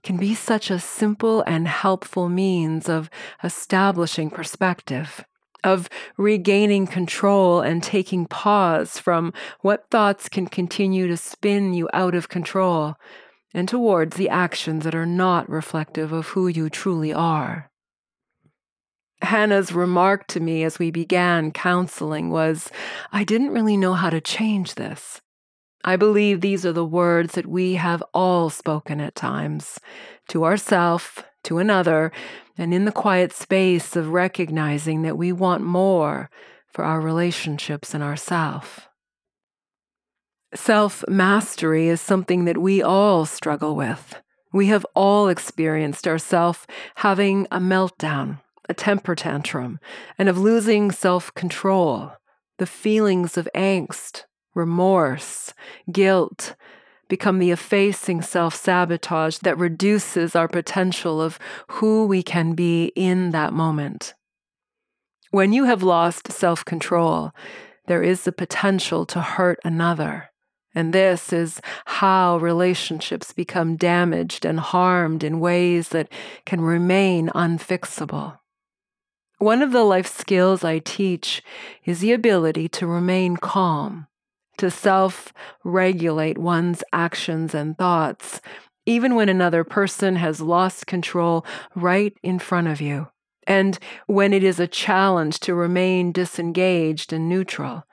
can 0.04 0.18
be 0.18 0.34
such 0.34 0.70
a 0.70 0.80
simple 0.80 1.42
and 1.42 1.68
helpful 1.68 2.30
means 2.30 2.88
of 2.88 3.10
establishing 3.44 4.30
perspective, 4.30 5.24
of 5.64 5.90
regaining 6.18 6.88
control 6.88 7.62
and 7.62 7.84
taking 7.84 8.26
pause 8.26 8.98
from 8.98 9.34
what 9.62 9.90
thoughts 9.90 10.30
can 10.30 10.48
continue 10.48 11.08
to 11.08 11.18
spin 11.18 11.74
you 11.74 11.90
out 11.94 12.16
of 12.16 12.30
control 12.30 12.96
and 13.54 13.68
towards 13.68 14.16
the 14.16 14.30
actions 14.30 14.84
that 14.84 14.96
are 14.96 15.06
not 15.06 15.50
reflective 15.50 16.12
of 16.12 16.28
who 16.28 16.48
you 16.48 16.70
truly 16.70 17.14
are. 17.14 17.70
Hannah's 19.22 19.74
remark 19.74 20.28
to 20.28 20.40
me 20.40 20.64
as 20.64 20.80
we 20.80 20.92
began 20.92 21.52
counseling 21.52 22.30
was, 22.30 22.72
I 23.12 23.24
didn't 23.24 23.52
really 23.52 23.76
know 23.76 23.94
how 23.94 24.10
to 24.10 24.22
change 24.22 24.76
this. 24.76 25.22
I 25.84 25.96
believe 25.96 26.42
these 26.42 26.66
are 26.66 26.74
the 26.74 26.86
words 26.86 27.36
that 27.36 27.48
we 27.48 27.76
have 27.76 28.04
all 28.14 28.50
spoken 28.50 29.00
at 29.00 29.16
times 29.16 29.80
to 30.30 30.44
ourself, 30.44 31.24
to 31.44 31.58
another, 31.58 32.12
and 32.58 32.74
in 32.74 32.86
the 32.86 32.92
quiet 32.92 33.32
space 33.32 33.96
of 33.96 34.10
recognizing 34.10 35.04
that 35.04 35.18
we 35.18 35.32
want 35.32 35.64
more 35.64 36.30
for 36.68 36.84
our 36.84 37.00
relationships 37.00 37.94
and 37.94 38.04
ourself. 38.04 38.88
Self 40.54 41.06
mastery 41.08 41.88
is 41.88 42.02
something 42.02 42.46
that 42.46 42.58
we 42.58 42.82
all 42.82 43.26
struggle 43.26 43.76
with. 43.76 44.16
We 44.52 44.68
have 44.68 44.86
all 44.96 45.30
experienced 45.30 46.08
ourself 46.08 46.66
having 46.96 47.48
a 47.52 47.60
meltdown, 47.60 48.42
a 48.68 48.74
temper 48.74 49.16
tantrum, 49.16 49.80
and 50.18 50.28
of 50.28 50.40
losing 50.40 50.92
self 50.92 51.34
control, 51.36 52.14
the 52.58 52.66
feelings 52.66 53.38
of 53.38 53.48
angst, 53.56 54.24
remorse, 54.60 55.54
guilt 55.92 56.56
become 57.08 57.40
the 57.40 57.52
effacing 57.52 58.22
self 58.22 58.56
sabotage 58.56 59.40
that 59.40 59.58
reduces 59.58 60.36
our 60.36 60.48
potential 60.48 61.22
of 61.22 61.40
who 61.68 62.06
we 62.06 62.22
can 62.22 62.54
be 62.54 62.92
in 62.96 63.32
that 63.32 63.54
moment. 63.54 64.14
When 65.32 65.54
you 65.54 65.66
have 65.66 65.84
lost 65.84 66.32
self 66.32 66.64
control, 66.64 67.32
there 67.88 68.04
is 68.04 68.24
the 68.24 68.32
potential 68.32 69.06
to 69.08 69.22
hurt 69.22 69.60
another. 69.64 70.30
And 70.76 70.94
this 70.94 71.34
is 71.34 71.60
how 71.86 72.38
relationships 72.38 73.34
become 73.34 73.76
damaged 73.76 74.46
and 74.46 74.60
harmed 74.60 75.24
in 75.24 75.40
ways 75.40 75.90
that 75.90 76.12
can 76.46 76.62
remain 76.62 77.30
unfixable. 77.30 78.38
One 79.40 79.64
of 79.64 79.72
the 79.72 79.84
life 79.84 80.06
skills 80.06 80.64
I 80.64 80.80
teach 80.80 81.42
is 81.86 82.02
the 82.02 82.12
ability 82.12 82.70
to 82.70 82.86
remain 82.86 83.38
calm 83.38 84.08
to 84.60 84.70
self 84.70 85.34
regulate 85.64 86.38
one's 86.38 86.84
actions 86.94 87.56
and 87.56 87.78
thoughts, 87.78 88.42
even 88.86 89.16
when 89.16 89.30
another 89.30 89.64
person 89.64 90.16
has 90.18 90.42
lost 90.42 90.88
control 90.88 91.46
right 91.76 92.16
in 92.24 92.40
front 92.40 92.68
of 92.68 92.80
you, 92.80 93.08
and 93.48 93.80
when 94.08 94.34
it 94.34 94.44
is 94.44 94.60
a 94.60 94.68
challenge 94.68 95.40
to 95.40 95.56
remain 95.56 96.12
disengaged 96.12 97.12
and 97.12 97.28
neutral. 97.28 97.84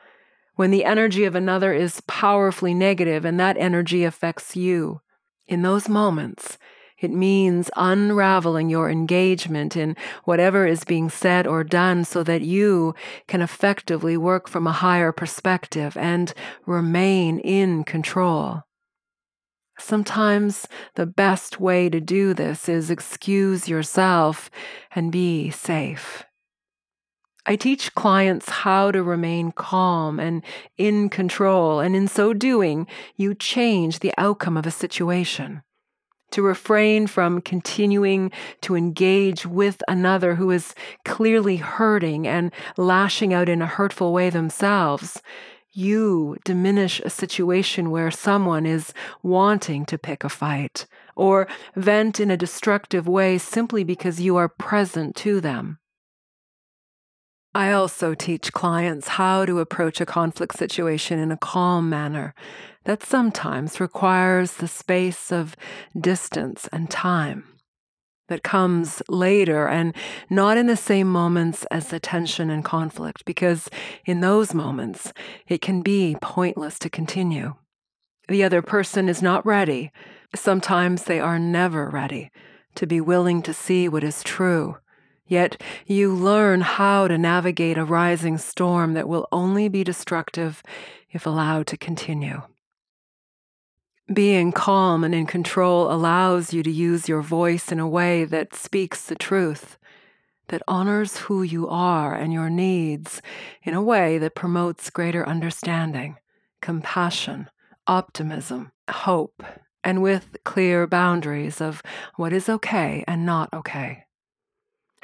When 0.57 0.71
the 0.71 0.85
energy 0.85 1.25
of 1.25 1.35
another 1.35 1.75
is 1.75 2.01
powerfully 2.07 2.73
negative 2.73 3.25
and 3.27 3.39
that 3.39 3.59
energy 3.59 4.05
affects 4.05 4.57
you. 4.57 5.03
In 5.47 5.61
those 5.63 5.87
moments, 5.89 6.57
it 6.99 7.11
means 7.11 7.71
unraveling 7.77 8.71
your 8.71 8.91
engagement 8.91 9.77
in 9.77 9.97
whatever 10.25 10.67
is 10.67 10.85
being 10.85 11.11
said 11.11 11.47
or 11.47 11.63
done 11.63 12.05
so 12.05 12.23
that 12.23 12.43
you 12.43 12.95
can 13.27 13.43
effectively 13.43 14.17
work 14.17 14.49
from 14.49 14.67
a 14.67 14.73
higher 14.73 15.13
perspective 15.13 15.97
and 15.97 16.33
remain 16.65 17.39
in 17.41 17.85
control. 17.85 18.63
Sometimes 19.79 20.67
the 20.95 21.05
best 21.05 21.61
way 21.61 21.91
to 21.91 22.01
do 22.01 22.33
this 22.33 22.67
is 22.67 22.91
excuse 22.91 23.69
yourself 23.69 24.51
and 24.95 25.13
be 25.13 25.51
safe. 25.51 26.25
I 27.45 27.57
teach 27.57 27.95
clients 27.95 28.49
how 28.49 28.91
to 28.91 29.03
remain 29.03 29.53
calm 29.53 30.19
and 30.19 30.43
in 30.79 31.09
control, 31.11 31.79
and 31.79 31.95
in 31.95 32.09
so 32.09 32.33
doing, 32.33 32.89
you 33.15 33.35
change 33.35 34.01
the 34.01 34.13
outcome 34.19 34.57
of 34.57 34.67
a 34.67 34.71
situation 34.73 35.63
to 36.31 36.43
refrain 36.43 37.07
from 37.07 37.41
continuing 37.41 38.31
to 38.63 38.75
engage 38.75 39.47
with 39.47 39.83
another 39.89 40.35
who 40.35 40.51
is 40.51 40.75
clearly 41.05 41.57
hurting 41.57 42.27
and 42.27 42.53
lashing 42.77 43.33
out 43.33 43.49
in 43.49 43.63
a 43.63 43.67
hurtful 43.67 44.13
way 44.13 44.31
themselves, 44.31 45.23
you 45.73 46.37
diminish 46.45 47.01
a 47.01 47.11
situation 47.11 47.91
where 47.91 48.11
someone 48.11 48.65
is 48.65 48.95
wanting 49.23 49.85
to 49.85 49.99
pick 49.99 50.25
a 50.25 50.29
fight 50.29 50.87
or 51.15 51.47
vent 51.75 52.19
in 52.19 52.31
a 52.31 52.37
destructive 52.37 53.07
way 53.07 53.37
simply 53.37 53.85
because 53.85 54.21
you 54.21 54.37
are 54.37 54.49
present 54.49 55.15
to 55.17 55.41
them. 55.41 55.79
I 57.57 57.73
also 57.73 58.13
teach 58.13 58.53
clients 58.53 59.09
how 59.09 59.47
to 59.47 59.61
approach 59.61 59.99
a 59.99 60.05
conflict 60.05 60.59
situation 60.59 61.19
in 61.19 61.33
a 61.33 61.39
calm 61.39 61.89
manner 61.89 62.35
that 62.85 63.03
sometimes 63.03 63.81
requires 63.81 64.53
the 64.53 64.69
space 64.69 65.33
of 65.33 65.57
distance 65.99 66.69
and 66.71 66.91
time 66.91 67.45
that 68.29 68.43
comes 68.43 69.03
later 69.09 69.69
and 69.69 69.95
not 70.29 70.59
in 70.59 70.67
the 70.67 70.77
same 70.77 71.09
moments 71.09 71.65
as 71.71 71.89
the 71.89 71.99
tension 71.99 72.51
and 72.51 72.63
conflict, 72.63 73.25
because 73.25 73.71
in 74.05 74.21
those 74.21 74.53
moments 74.53 75.15
it 75.49 75.63
can 75.63 75.81
be 75.81 76.15
pointless 76.21 76.79
to 76.81 76.91
continue. 76.91 77.55
The 78.29 78.45
other 78.45 78.61
person 78.61 79.09
is 79.09 79.23
not 79.23 79.47
ready. 79.47 79.93
Sometimes 80.35 81.05
they 81.05 81.21
are 81.21 81.39
never 81.39 81.89
ready 81.89 82.31
to 82.75 82.87
be 82.87 83.01
willing 83.01 83.41
to 83.41 83.55
see 83.55 83.89
what 83.89 84.05
is 84.05 84.23
true 84.23 84.77
Yet 85.27 85.61
you 85.87 86.15
learn 86.15 86.61
how 86.61 87.09
to 87.09 87.19
navigate 87.19 87.79
a 87.79 87.85
rising 87.85 88.39
storm 88.39 88.95
that 88.95 89.09
will 89.09 89.27
only 89.33 89.69
be 89.69 89.83
destructive 89.83 90.63
if 91.11 91.27
allowed 91.27 91.67
to 91.69 91.77
continue. 91.77 92.43
Being 94.13 94.53
calm 94.53 95.03
and 95.03 95.13
in 95.13 95.27
control 95.27 95.91
allows 95.91 96.53
you 96.53 96.63
to 96.63 96.71
use 96.71 97.09
your 97.09 97.23
voice 97.23 97.73
in 97.73 97.81
a 97.81 97.89
way 97.89 98.25
that 98.25 98.55
speaks 98.55 99.05
the 99.05 99.17
truth, 99.17 99.79
that 100.47 100.63
honors 100.69 101.17
who 101.17 101.43
you 101.43 101.69
are 101.69 102.15
and 102.15 102.33
your 102.33 102.49
needs 102.49 103.21
in 103.65 103.75
a 103.75 103.83
way 103.83 104.19
that 104.19 104.37
promotes 104.37 104.91
greater 104.91 105.29
understanding, 105.29 106.19
compassion, 106.63 107.51
optimism, 107.89 108.71
hope, 108.89 109.43
and 109.83 110.03
with 110.03 110.37
clear 110.45 110.87
boundaries 110.87 111.61
of 111.61 111.83
what 112.15 112.33
is 112.33 112.49
okay 112.49 113.03
and 113.09 113.27
not 113.27 113.49
okay. 113.53 114.06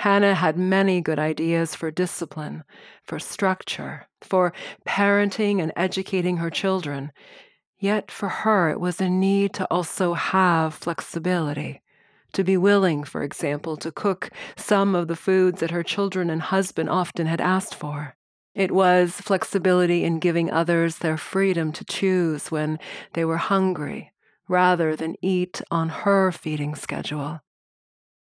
Hannah 0.02 0.34
had 0.34 0.58
many 0.58 1.00
good 1.00 1.20
ideas 1.20 1.76
for 1.76 1.92
discipline, 1.92 2.64
for 3.04 3.20
structure, 3.20 4.08
for 4.20 4.52
parenting 4.84 5.62
and 5.62 5.72
educating 5.76 6.38
her 6.38 6.50
children. 6.50 7.12
Yet 7.78 8.10
for 8.10 8.28
her, 8.28 8.68
it 8.68 8.80
was 8.80 9.00
a 9.00 9.08
need 9.08 9.54
to 9.54 9.66
also 9.70 10.14
have 10.14 10.74
flexibility, 10.74 11.82
to 12.32 12.42
be 12.42 12.56
willing, 12.56 13.04
for 13.04 13.22
example, 13.22 13.76
to 13.76 13.92
cook 13.92 14.30
some 14.56 14.96
of 14.96 15.06
the 15.06 15.14
foods 15.14 15.60
that 15.60 15.70
her 15.70 15.84
children 15.84 16.30
and 16.30 16.42
husband 16.42 16.90
often 16.90 17.28
had 17.28 17.40
asked 17.40 17.76
for. 17.76 18.16
It 18.56 18.72
was 18.72 19.20
flexibility 19.20 20.02
in 20.02 20.18
giving 20.18 20.50
others 20.50 20.98
their 20.98 21.16
freedom 21.16 21.70
to 21.74 21.84
choose 21.84 22.50
when 22.50 22.80
they 23.12 23.24
were 23.24 23.36
hungry, 23.36 24.12
rather 24.48 24.96
than 24.96 25.14
eat 25.22 25.62
on 25.70 25.90
her 25.90 26.32
feeding 26.32 26.74
schedule. 26.74 27.40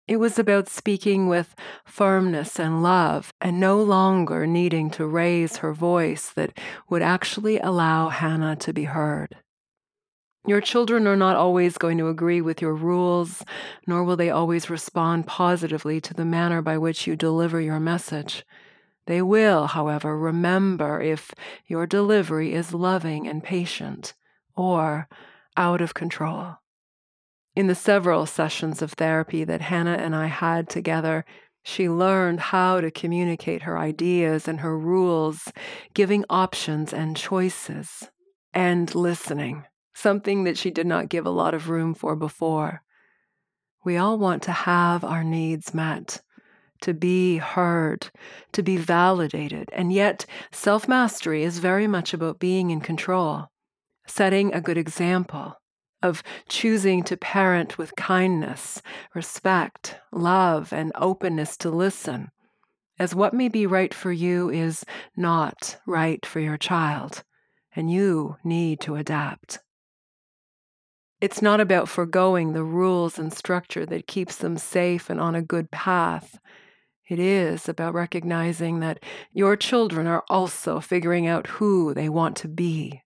It 0.08 0.16
was 0.16 0.38
about 0.38 0.70
speaking 0.70 1.28
with 1.28 1.54
firmness 1.84 2.58
and 2.58 2.82
love 2.82 3.30
and 3.42 3.60
no 3.60 3.82
longer 3.82 4.46
needing 4.46 4.88
to 4.92 5.06
raise 5.06 5.58
her 5.58 5.74
voice 5.74 6.30
that 6.30 6.58
would 6.88 7.02
actually 7.02 7.58
allow 7.58 8.08
Hannah 8.08 8.56
to 8.56 8.72
be 8.72 8.84
heard. 8.84 9.36
Your 10.46 10.62
children 10.62 11.06
are 11.06 11.16
not 11.16 11.36
always 11.36 11.76
going 11.76 11.98
to 11.98 12.08
agree 12.08 12.40
with 12.40 12.62
your 12.62 12.74
rules, 12.74 13.44
nor 13.86 14.02
will 14.02 14.16
they 14.16 14.30
always 14.30 14.70
respond 14.70 15.26
positively 15.26 16.00
to 16.00 16.14
the 16.14 16.24
manner 16.24 16.62
by 16.62 16.78
which 16.78 17.06
you 17.06 17.14
deliver 17.14 17.60
your 17.60 17.78
message. 17.78 18.46
They 19.06 19.20
will, 19.20 19.66
however, 19.66 20.16
remember 20.16 21.02
if 21.02 21.34
your 21.66 21.86
delivery 21.86 22.54
is 22.54 22.72
loving 22.72 23.28
and 23.28 23.44
patient 23.44 24.14
or 24.56 25.06
out 25.54 25.82
of 25.82 25.92
control. 25.92 26.56
In 27.58 27.66
the 27.66 27.74
several 27.74 28.24
sessions 28.24 28.82
of 28.82 28.92
therapy 28.92 29.42
that 29.42 29.62
Hannah 29.62 29.96
and 29.98 30.14
I 30.14 30.26
had 30.26 30.68
together, 30.68 31.24
she 31.64 31.88
learned 31.88 32.38
how 32.38 32.80
to 32.80 32.88
communicate 32.88 33.62
her 33.62 33.76
ideas 33.76 34.46
and 34.46 34.60
her 34.60 34.78
rules, 34.78 35.52
giving 35.92 36.24
options 36.30 36.92
and 36.92 37.16
choices, 37.16 38.10
and 38.54 38.94
listening, 38.94 39.64
something 39.92 40.44
that 40.44 40.56
she 40.56 40.70
did 40.70 40.86
not 40.86 41.08
give 41.08 41.26
a 41.26 41.30
lot 41.30 41.52
of 41.52 41.68
room 41.68 41.94
for 41.94 42.14
before. 42.14 42.82
We 43.84 43.96
all 43.96 44.18
want 44.18 44.44
to 44.44 44.52
have 44.52 45.02
our 45.02 45.24
needs 45.24 45.74
met, 45.74 46.22
to 46.82 46.94
be 46.94 47.38
heard, 47.38 48.08
to 48.52 48.62
be 48.62 48.76
validated, 48.76 49.68
and 49.72 49.92
yet 49.92 50.26
self 50.52 50.86
mastery 50.86 51.42
is 51.42 51.58
very 51.58 51.88
much 51.88 52.14
about 52.14 52.38
being 52.38 52.70
in 52.70 52.80
control 52.80 53.48
setting 54.06 54.54
a 54.54 54.60
good 54.60 54.78
example 54.78 55.56
of 56.02 56.22
choosing 56.48 57.02
to 57.04 57.16
parent 57.16 57.78
with 57.78 57.96
kindness, 57.96 58.82
respect, 59.14 59.96
love, 60.12 60.72
and 60.72 60.92
openness 60.94 61.56
to 61.58 61.70
listen, 61.70 62.30
as 62.98 63.14
what 63.14 63.34
may 63.34 63.48
be 63.48 63.66
right 63.66 63.94
for 63.94 64.12
you 64.12 64.50
is 64.50 64.84
not 65.16 65.78
right 65.86 66.24
for 66.24 66.40
your 66.40 66.56
child, 66.56 67.22
and 67.74 67.90
you 67.90 68.36
need 68.44 68.80
to 68.80 68.96
adapt. 68.96 69.60
It's 71.20 71.42
not 71.42 71.60
about 71.60 71.88
foregoing 71.88 72.52
the 72.52 72.62
rules 72.62 73.18
and 73.18 73.32
structure 73.32 73.84
that 73.86 74.06
keeps 74.06 74.36
them 74.36 74.56
safe 74.56 75.10
and 75.10 75.20
on 75.20 75.34
a 75.34 75.42
good 75.42 75.70
path. 75.70 76.38
It 77.08 77.18
is 77.18 77.68
about 77.68 77.94
recognizing 77.94 78.80
that 78.80 79.02
your 79.32 79.56
children 79.56 80.06
are 80.06 80.22
also 80.28 80.78
figuring 80.78 81.26
out 81.26 81.46
who 81.46 81.92
they 81.92 82.08
want 82.08 82.36
to 82.36 82.48
be. 82.48 83.02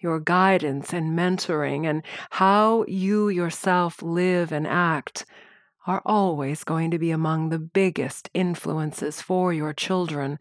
Your 0.00 0.20
guidance 0.20 0.92
and 0.92 1.18
mentoring 1.18 1.86
and 1.86 2.02
how 2.30 2.84
you 2.86 3.28
yourself 3.28 4.02
live 4.02 4.52
and 4.52 4.66
act 4.66 5.24
are 5.86 6.02
always 6.04 6.64
going 6.64 6.90
to 6.90 6.98
be 6.98 7.10
among 7.10 7.48
the 7.48 7.58
biggest 7.58 8.28
influences 8.34 9.22
for 9.22 9.52
your 9.52 9.72
children. 9.72 10.38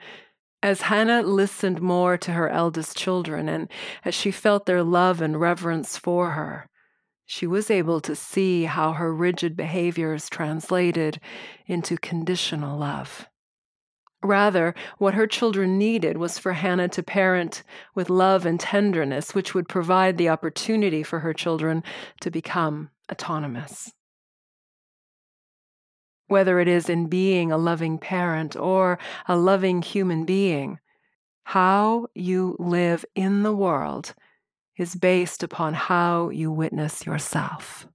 As 0.63 0.81
Hannah 0.81 1.21
listened 1.21 1.81
more 1.81 2.17
to 2.17 2.31
her 2.31 2.49
eldest 2.49 2.97
children 2.97 3.47
and 3.47 3.69
as 4.03 4.15
she 4.15 4.31
felt 4.31 4.65
their 4.65 4.83
love 4.83 5.21
and 5.21 5.39
reverence 5.39 5.97
for 5.97 6.31
her, 6.31 6.67
she 7.25 7.47
was 7.47 7.71
able 7.71 8.01
to 8.01 8.15
see 8.15 8.63
how 8.65 8.93
her 8.93 9.13
rigid 9.13 9.55
behaviors 9.55 10.29
translated 10.29 11.19
into 11.65 11.97
conditional 11.97 12.77
love. 12.77 13.27
Rather, 14.25 14.73
what 14.97 15.13
her 15.13 15.27
children 15.27 15.77
needed 15.77 16.17
was 16.17 16.39
for 16.39 16.53
Hannah 16.53 16.89
to 16.89 17.03
parent 17.03 17.61
with 17.93 18.09
love 18.09 18.45
and 18.45 18.59
tenderness, 18.59 19.35
which 19.35 19.53
would 19.53 19.69
provide 19.69 20.17
the 20.17 20.29
opportunity 20.29 21.03
for 21.03 21.19
her 21.19 21.33
children 21.33 21.83
to 22.21 22.31
become 22.31 22.89
autonomous. 23.11 23.93
Whether 26.27 26.59
it 26.59 26.67
is 26.67 26.89
in 26.89 27.05
being 27.05 27.51
a 27.51 27.57
loving 27.57 27.99
parent 27.99 28.55
or 28.55 28.97
a 29.27 29.37
loving 29.37 29.83
human 29.83 30.25
being, 30.25 30.79
how 31.43 32.07
you 32.15 32.55
live 32.57 33.05
in 33.13 33.43
the 33.43 33.55
world 33.55 34.15
is 34.75 34.95
based 34.95 35.43
upon 35.43 35.75
how 35.75 36.29
you 36.29 36.51
witness 36.51 37.05
yourself. 37.05 37.87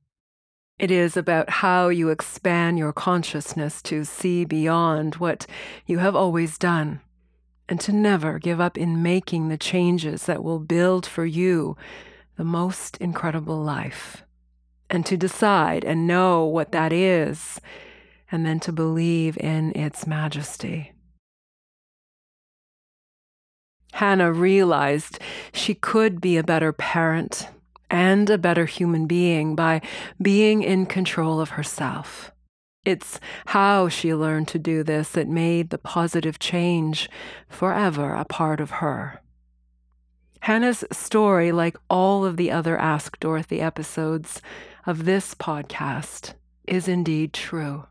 It 0.80 0.90
is 0.90 1.14
about 1.14 1.50
how 1.50 1.90
you 1.90 2.08
expand 2.08 2.78
your 2.78 2.94
consciousness 2.94 3.82
to 3.82 4.02
see 4.02 4.46
beyond 4.46 5.16
what 5.16 5.44
you 5.84 5.98
have 5.98 6.16
always 6.16 6.56
done 6.56 7.02
and 7.68 7.78
to 7.82 7.92
never 7.92 8.38
give 8.38 8.62
up 8.62 8.78
in 8.78 9.02
making 9.02 9.48
the 9.48 9.58
changes 9.58 10.24
that 10.24 10.42
will 10.42 10.58
build 10.58 11.04
for 11.04 11.26
you 11.26 11.76
the 12.38 12.44
most 12.44 12.96
incredible 12.96 13.62
life. 13.62 14.24
And 14.88 15.04
to 15.04 15.18
decide 15.18 15.84
and 15.84 16.06
know 16.06 16.46
what 16.46 16.72
that 16.72 16.94
is, 16.94 17.60
and 18.32 18.46
then 18.46 18.58
to 18.60 18.72
believe 18.72 19.36
in 19.36 19.76
its 19.76 20.06
majesty. 20.06 20.94
Hannah 23.92 24.32
realized 24.32 25.18
she 25.52 25.74
could 25.74 26.22
be 26.22 26.38
a 26.38 26.42
better 26.42 26.72
parent 26.72 27.50
and 27.90 28.30
a 28.30 28.38
better 28.38 28.66
human 28.66 29.06
being 29.06 29.54
by 29.54 29.80
being 30.22 30.62
in 30.62 30.86
control 30.86 31.40
of 31.40 31.50
herself. 31.50 32.32
It's 32.84 33.20
how 33.46 33.88
she 33.88 34.14
learned 34.14 34.48
to 34.48 34.58
do 34.58 34.82
this 34.82 35.10
that 35.10 35.28
made 35.28 35.68
the 35.70 35.78
positive 35.78 36.38
change 36.38 37.10
forever 37.48 38.14
a 38.14 38.24
part 38.24 38.60
of 38.60 38.70
her. 38.70 39.20
Hannah's 40.40 40.84
story, 40.90 41.52
like 41.52 41.76
all 41.90 42.24
of 42.24 42.38
the 42.38 42.50
other 42.50 42.78
Ask 42.78 43.20
Dorothy 43.20 43.60
episodes 43.60 44.40
of 44.86 45.04
this 45.04 45.34
podcast, 45.34 46.32
is 46.66 46.88
indeed 46.88 47.34
true. 47.34 47.84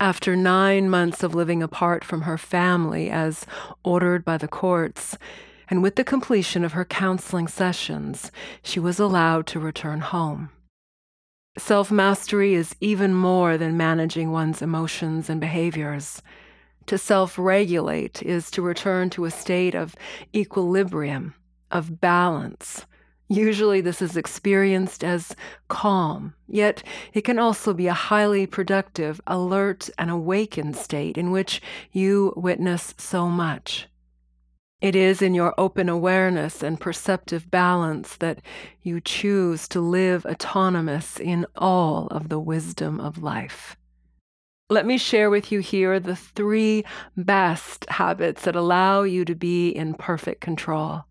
After 0.00 0.34
nine 0.34 0.88
months 0.88 1.22
of 1.22 1.34
living 1.34 1.62
apart 1.62 2.04
from 2.04 2.22
her 2.22 2.38
family 2.38 3.10
as 3.10 3.44
ordered 3.84 4.24
by 4.24 4.38
the 4.38 4.48
courts, 4.48 5.18
and 5.68 5.82
with 5.82 5.96
the 5.96 6.04
completion 6.04 6.64
of 6.64 6.72
her 6.72 6.84
counseling 6.84 7.48
sessions, 7.48 8.30
she 8.62 8.80
was 8.80 8.98
allowed 8.98 9.46
to 9.48 9.60
return 9.60 10.00
home. 10.00 10.50
Self 11.58 11.90
mastery 11.90 12.54
is 12.54 12.76
even 12.80 13.14
more 13.14 13.56
than 13.56 13.76
managing 13.76 14.30
one's 14.30 14.62
emotions 14.62 15.30
and 15.30 15.40
behaviors. 15.40 16.22
To 16.86 16.98
self 16.98 17.38
regulate 17.38 18.22
is 18.22 18.50
to 18.52 18.62
return 18.62 19.10
to 19.10 19.24
a 19.24 19.30
state 19.30 19.74
of 19.74 19.96
equilibrium, 20.34 21.34
of 21.70 22.00
balance, 22.00 22.86
Usually, 23.28 23.80
this 23.80 24.00
is 24.00 24.16
experienced 24.16 25.02
as 25.02 25.34
calm, 25.66 26.34
yet 26.46 26.84
it 27.12 27.22
can 27.22 27.40
also 27.40 27.74
be 27.74 27.88
a 27.88 27.92
highly 27.92 28.46
productive, 28.46 29.20
alert, 29.26 29.90
and 29.98 30.10
awakened 30.10 30.76
state 30.76 31.18
in 31.18 31.32
which 31.32 31.60
you 31.90 32.32
witness 32.36 32.94
so 32.98 33.28
much. 33.28 33.88
It 34.80 34.94
is 34.94 35.22
in 35.22 35.34
your 35.34 35.54
open 35.56 35.88
awareness 35.88 36.62
and 36.62 36.78
perceptive 36.78 37.50
balance 37.50 38.16
that 38.16 38.40
you 38.82 39.00
choose 39.00 39.68
to 39.68 39.80
live 39.80 40.26
autonomous 40.26 41.18
in 41.18 41.46
all 41.56 42.08
of 42.08 42.28
the 42.28 42.38
wisdom 42.38 43.00
of 43.00 43.22
life. 43.22 43.76
Let 44.68 44.84
me 44.84 44.98
share 44.98 45.30
with 45.30 45.50
you 45.50 45.60
here 45.60 45.98
the 45.98 46.16
three 46.16 46.84
best 47.16 47.88
habits 47.88 48.42
that 48.42 48.56
allow 48.56 49.04
you 49.04 49.24
to 49.24 49.34
be 49.34 49.70
in 49.70 49.94
perfect 49.94 50.40
control 50.40 51.04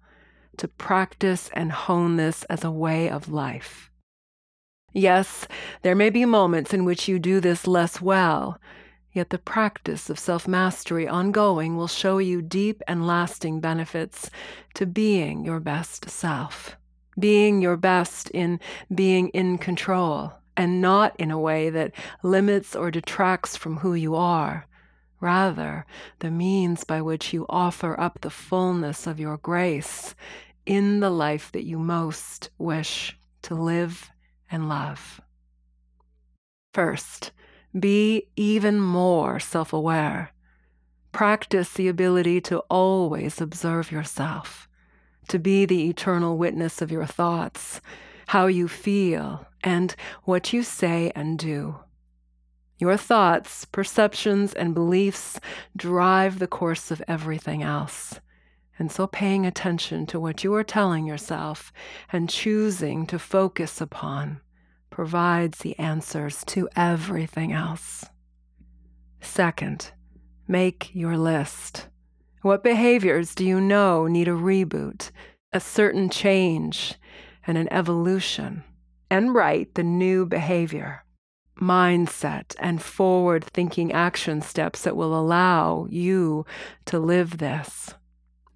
to 0.57 0.67
practice 0.67 1.49
and 1.53 1.71
hone 1.71 2.17
this 2.17 2.43
as 2.45 2.63
a 2.63 2.71
way 2.71 3.09
of 3.09 3.29
life. 3.29 3.91
Yes, 4.93 5.47
there 5.81 5.95
may 5.95 6.09
be 6.09 6.25
moments 6.25 6.73
in 6.73 6.85
which 6.85 7.07
you 7.07 7.19
do 7.19 7.39
this 7.39 7.67
less 7.67 7.99
well, 7.99 8.59
yet 9.15 9.29
the 9.29 9.37
practice 9.37 10.09
of 10.09 10.19
self 10.19 10.47
mastery 10.47 11.07
ongoing 11.07 11.77
will 11.77 11.87
show 11.87 12.17
you 12.17 12.41
deep 12.41 12.81
and 12.87 13.07
lasting 13.07 13.61
benefits 13.61 14.29
to 14.73 14.85
being 14.85 15.45
your 15.45 15.61
best 15.61 16.09
self, 16.09 16.75
being 17.17 17.61
your 17.61 17.77
best 17.77 18.29
in 18.31 18.59
being 18.93 19.29
in 19.29 19.57
control 19.57 20.33
and 20.57 20.81
not 20.81 21.15
in 21.17 21.31
a 21.31 21.39
way 21.39 21.69
that 21.69 21.93
limits 22.23 22.75
or 22.75 22.91
detracts 22.91 23.55
from 23.55 23.77
who 23.77 23.93
you 23.93 24.15
are. 24.15 24.67
Rather, 25.21 25.85
the 26.19 26.29
means 26.29 26.83
by 26.83 27.01
which 27.01 27.33
you 27.33 27.45
offer 27.49 27.99
up 27.99 28.19
the 28.21 28.29
fullness 28.29 29.07
of 29.07 29.19
your 29.19 29.37
grace 29.37 30.13
in 30.65 30.99
the 30.99 31.09
life 31.09 31.51
that 31.53 31.63
you 31.63 31.79
most 31.79 32.49
wish 32.57 33.17
to 33.41 33.55
live 33.55 34.11
and 34.51 34.67
love. 34.67 35.21
First, 36.73 37.31
be 37.79 38.27
even 38.35 38.79
more 38.79 39.39
self 39.39 39.73
aware. 39.73 40.31
Practice 41.11 41.73
the 41.73 41.87
ability 41.87 42.41
to 42.41 42.59
always 42.69 43.39
observe 43.39 43.91
yourself, 43.91 44.67
to 45.27 45.39
be 45.39 45.65
the 45.65 45.89
eternal 45.89 46.37
witness 46.37 46.81
of 46.81 46.91
your 46.91 47.05
thoughts, 47.05 47.81
how 48.27 48.47
you 48.47 48.67
feel, 48.67 49.45
and 49.63 49.95
what 50.23 50.53
you 50.53 50.63
say 50.63 51.11
and 51.15 51.39
do. 51.39 51.79
Your 52.77 52.97
thoughts, 52.97 53.63
perceptions, 53.65 54.53
and 54.53 54.73
beliefs 54.73 55.39
drive 55.75 56.39
the 56.39 56.47
course 56.47 56.91
of 56.91 57.01
everything 57.07 57.63
else. 57.63 58.19
And 58.77 58.91
so, 58.91 59.07
paying 59.07 59.45
attention 59.45 60.05
to 60.07 60.19
what 60.19 60.43
you 60.43 60.53
are 60.53 60.63
telling 60.63 61.05
yourself 61.05 61.71
and 62.11 62.29
choosing 62.29 63.07
to 63.07 63.17
focus 63.17 63.79
upon 63.79 64.41
provides 64.95 65.57
the 65.57 65.77
answers 65.77 66.45
to 66.45 66.69
everything 66.73 67.51
else. 67.51 68.05
Second, 69.19 69.91
make 70.47 70.89
your 70.95 71.17
list. 71.17 71.89
What 72.43 72.63
behaviors 72.63 73.35
do 73.35 73.45
you 73.45 73.59
know 73.59 74.07
need 74.07 74.29
a 74.29 74.31
reboot, 74.31 75.11
a 75.51 75.59
certain 75.59 76.09
change, 76.09 76.93
and 77.45 77.57
an 77.57 77.67
evolution? 77.73 78.63
And 79.11 79.35
write 79.35 79.75
the 79.75 79.83
new 79.83 80.25
behavior, 80.25 81.03
mindset, 81.59 82.55
and 82.57 82.81
forward 82.81 83.43
thinking 83.43 83.91
action 83.91 84.41
steps 84.41 84.83
that 84.83 84.95
will 84.95 85.13
allow 85.13 85.87
you 85.89 86.45
to 86.85 86.99
live 86.99 87.39
this. 87.39 87.93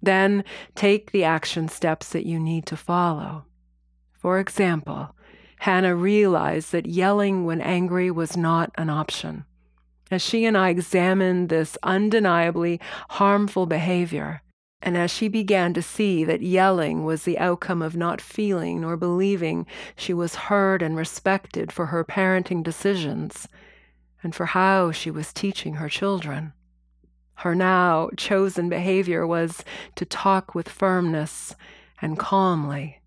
Then 0.00 0.44
take 0.74 1.12
the 1.12 1.24
action 1.24 1.68
steps 1.68 2.08
that 2.08 2.24
you 2.24 2.40
need 2.40 2.64
to 2.64 2.78
follow. 2.78 3.44
For 4.14 4.38
example, 4.38 5.14
Hannah 5.60 5.94
realized 5.94 6.72
that 6.72 6.86
yelling 6.86 7.44
when 7.44 7.60
angry 7.60 8.10
was 8.10 8.34
not 8.34 8.70
an 8.76 8.88
option. 8.88 9.44
As 10.10 10.22
she 10.22 10.46
and 10.46 10.56
I 10.56 10.70
examined 10.70 11.50
this 11.50 11.76
undeniably 11.82 12.80
harmful 13.10 13.66
behavior, 13.66 14.40
and 14.80 14.96
as 14.96 15.10
she 15.10 15.28
began 15.28 15.74
to 15.74 15.82
see 15.82 16.24
that 16.24 16.40
yelling 16.40 17.04
was 17.04 17.24
the 17.24 17.38
outcome 17.38 17.82
of 17.82 17.94
not 17.94 18.22
feeling 18.22 18.80
nor 18.80 18.96
believing 18.96 19.66
she 19.96 20.14
was 20.14 20.46
heard 20.48 20.80
and 20.80 20.96
respected 20.96 21.70
for 21.70 21.86
her 21.86 22.06
parenting 22.06 22.62
decisions 22.62 23.46
and 24.22 24.34
for 24.34 24.46
how 24.46 24.90
she 24.90 25.10
was 25.10 25.30
teaching 25.30 25.74
her 25.74 25.90
children, 25.90 26.54
her 27.34 27.54
now 27.54 28.08
chosen 28.16 28.70
behavior 28.70 29.26
was 29.26 29.62
to 29.96 30.06
talk 30.06 30.54
with 30.54 30.70
firmness 30.70 31.54
and 32.00 32.18
calmly 32.18 32.99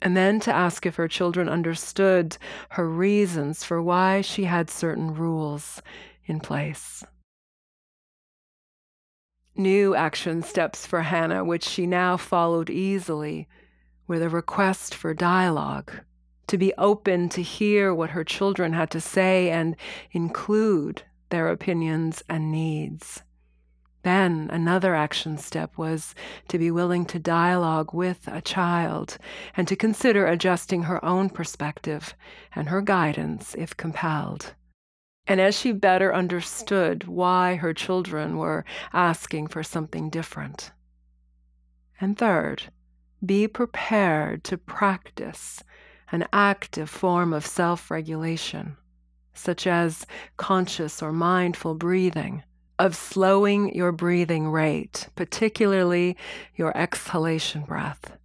and 0.00 0.16
then 0.16 0.40
to 0.40 0.54
ask 0.54 0.86
if 0.86 0.96
her 0.96 1.08
children 1.08 1.48
understood 1.48 2.36
her 2.70 2.88
reasons 2.88 3.64
for 3.64 3.82
why 3.82 4.20
she 4.20 4.44
had 4.44 4.70
certain 4.70 5.14
rules 5.14 5.82
in 6.26 6.40
place. 6.40 7.04
New 9.56 9.94
action 9.94 10.42
steps 10.42 10.86
for 10.86 11.02
Hannah, 11.02 11.44
which 11.44 11.64
she 11.64 11.86
now 11.86 12.16
followed 12.16 12.70
easily, 12.70 13.48
were 14.06 14.20
the 14.20 14.28
request 14.28 14.94
for 14.94 15.12
dialogue, 15.12 15.92
to 16.46 16.56
be 16.56 16.72
open 16.78 17.28
to 17.30 17.42
hear 17.42 17.92
what 17.92 18.10
her 18.10 18.22
children 18.22 18.72
had 18.72 18.90
to 18.92 19.00
say 19.00 19.50
and 19.50 19.74
include 20.12 21.02
their 21.30 21.48
opinions 21.48 22.22
and 22.28 22.52
needs. 22.52 23.22
Then 24.02 24.48
another 24.52 24.94
action 24.94 25.38
step 25.38 25.76
was 25.76 26.14
to 26.48 26.58
be 26.58 26.70
willing 26.70 27.04
to 27.06 27.18
dialogue 27.18 27.92
with 27.92 28.28
a 28.28 28.40
child 28.40 29.18
and 29.56 29.66
to 29.66 29.76
consider 29.76 30.26
adjusting 30.26 30.84
her 30.84 31.04
own 31.04 31.30
perspective 31.30 32.14
and 32.54 32.68
her 32.68 32.80
guidance 32.80 33.54
if 33.56 33.76
compelled. 33.76 34.54
And 35.26 35.40
as 35.40 35.58
she 35.58 35.72
better 35.72 36.14
understood 36.14 37.06
why 37.06 37.56
her 37.56 37.74
children 37.74 38.38
were 38.38 38.64
asking 38.92 39.48
for 39.48 39.62
something 39.62 40.10
different. 40.10 40.72
And 42.00 42.16
third, 42.16 42.72
be 43.24 43.48
prepared 43.48 44.44
to 44.44 44.56
practice 44.56 45.62
an 46.12 46.26
active 46.32 46.88
form 46.88 47.32
of 47.32 47.44
self 47.44 47.90
regulation, 47.90 48.76
such 49.34 49.66
as 49.66 50.06
conscious 50.36 51.02
or 51.02 51.12
mindful 51.12 51.74
breathing 51.74 52.44
of 52.78 52.94
slowing 52.94 53.74
your 53.74 53.92
breathing 53.92 54.48
rate, 54.48 55.08
particularly 55.16 56.16
your 56.54 56.76
exhalation 56.76 57.62
breath, 57.62 58.16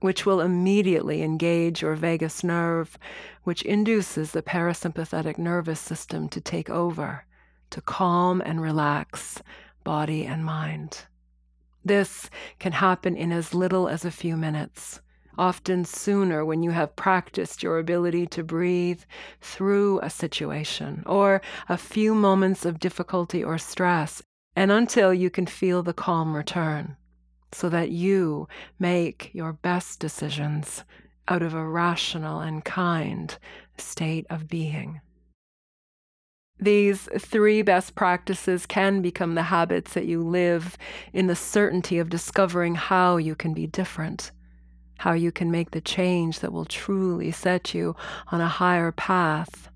which 0.00 0.24
will 0.24 0.40
immediately 0.40 1.22
engage 1.22 1.82
your 1.82 1.94
vagus 1.94 2.42
nerve, 2.42 2.98
which 3.44 3.62
induces 3.62 4.32
the 4.32 4.42
parasympathetic 4.42 5.38
nervous 5.38 5.80
system 5.80 6.28
to 6.28 6.40
take 6.40 6.70
over, 6.70 7.24
to 7.70 7.80
calm 7.80 8.40
and 8.44 8.62
relax 8.62 9.42
body 9.84 10.24
and 10.24 10.44
mind. 10.44 11.04
This 11.84 12.30
can 12.58 12.72
happen 12.72 13.16
in 13.16 13.32
as 13.32 13.54
little 13.54 13.88
as 13.88 14.04
a 14.04 14.10
few 14.10 14.36
minutes 14.36 15.00
often 15.38 15.84
sooner 15.84 16.44
when 16.44 16.62
you 16.62 16.72
have 16.72 16.96
practiced 16.96 17.62
your 17.62 17.78
ability 17.78 18.26
to 18.26 18.42
breathe 18.42 19.02
through 19.40 20.00
a 20.00 20.10
situation 20.10 21.02
or 21.06 21.40
a 21.68 21.78
few 21.78 22.14
moments 22.14 22.64
of 22.64 22.80
difficulty 22.80 23.42
or 23.42 23.56
stress, 23.56 24.22
and 24.56 24.72
until 24.72 25.14
you 25.14 25.30
can 25.30 25.46
feel 25.46 25.82
the 25.82 25.94
calm 25.94 26.34
return, 26.34 26.96
so 27.52 27.68
that 27.68 27.90
you 27.90 28.48
make 28.78 29.30
your 29.32 29.52
best 29.52 30.00
decisions 30.00 30.84
out 31.28 31.42
of 31.42 31.54
a 31.54 31.66
rational 31.66 32.40
and 32.40 32.64
kind 32.64 33.38
state 33.76 34.26
of 34.28 34.48
being. 34.48 35.00
These 36.60 37.08
three 37.18 37.62
best 37.62 37.94
practices 37.94 38.66
can 38.66 39.00
become 39.00 39.36
the 39.36 39.44
habits 39.44 39.94
that 39.94 40.06
you 40.06 40.24
live 40.24 40.76
in 41.12 41.28
the 41.28 41.36
certainty 41.36 42.00
of 42.00 42.08
discovering 42.08 42.74
how 42.74 43.16
you 43.16 43.36
can 43.36 43.54
be 43.54 43.68
different 43.68 44.32
how 44.98 45.12
you 45.12 45.32
can 45.32 45.50
make 45.50 45.70
the 45.70 45.80
change 45.80 46.40
that 46.40 46.52
will 46.52 46.64
truly 46.64 47.30
set 47.30 47.74
you 47.74 47.96
on 48.28 48.40
a 48.40 48.48
higher 48.48 48.92
path, 48.92 49.68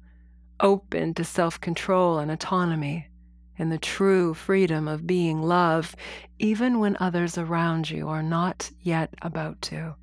open 0.60 1.14
to 1.14 1.24
self 1.24 1.60
control 1.60 2.18
and 2.18 2.30
autonomy, 2.30 3.08
in 3.56 3.70
the 3.70 3.78
true 3.78 4.34
freedom 4.34 4.88
of 4.88 5.06
being 5.06 5.42
love, 5.42 5.94
even 6.38 6.78
when 6.78 6.96
others 6.98 7.38
around 7.38 7.88
you 7.90 8.08
are 8.08 8.22
not 8.22 8.70
yet 8.80 9.14
about 9.22 9.60
to. 9.62 9.94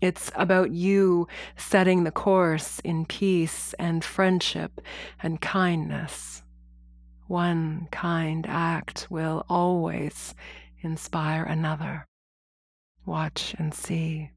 It's 0.00 0.32
about 0.34 0.72
you 0.72 1.28
setting 1.56 2.02
the 2.02 2.10
course 2.10 2.80
in 2.80 3.06
peace 3.06 3.72
and 3.78 4.04
friendship 4.04 4.80
and 5.22 5.40
kindness. 5.40 6.42
One 7.28 7.86
kind 7.92 8.44
act 8.48 9.06
will 9.08 9.46
always 9.48 10.34
inspire 10.82 11.44
another. 11.44 12.04
Watch 13.04 13.54
and 13.58 13.74
see. 13.74 14.30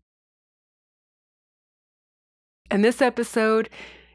And 2.71 2.83
this 2.83 3.01
episode 3.01 3.69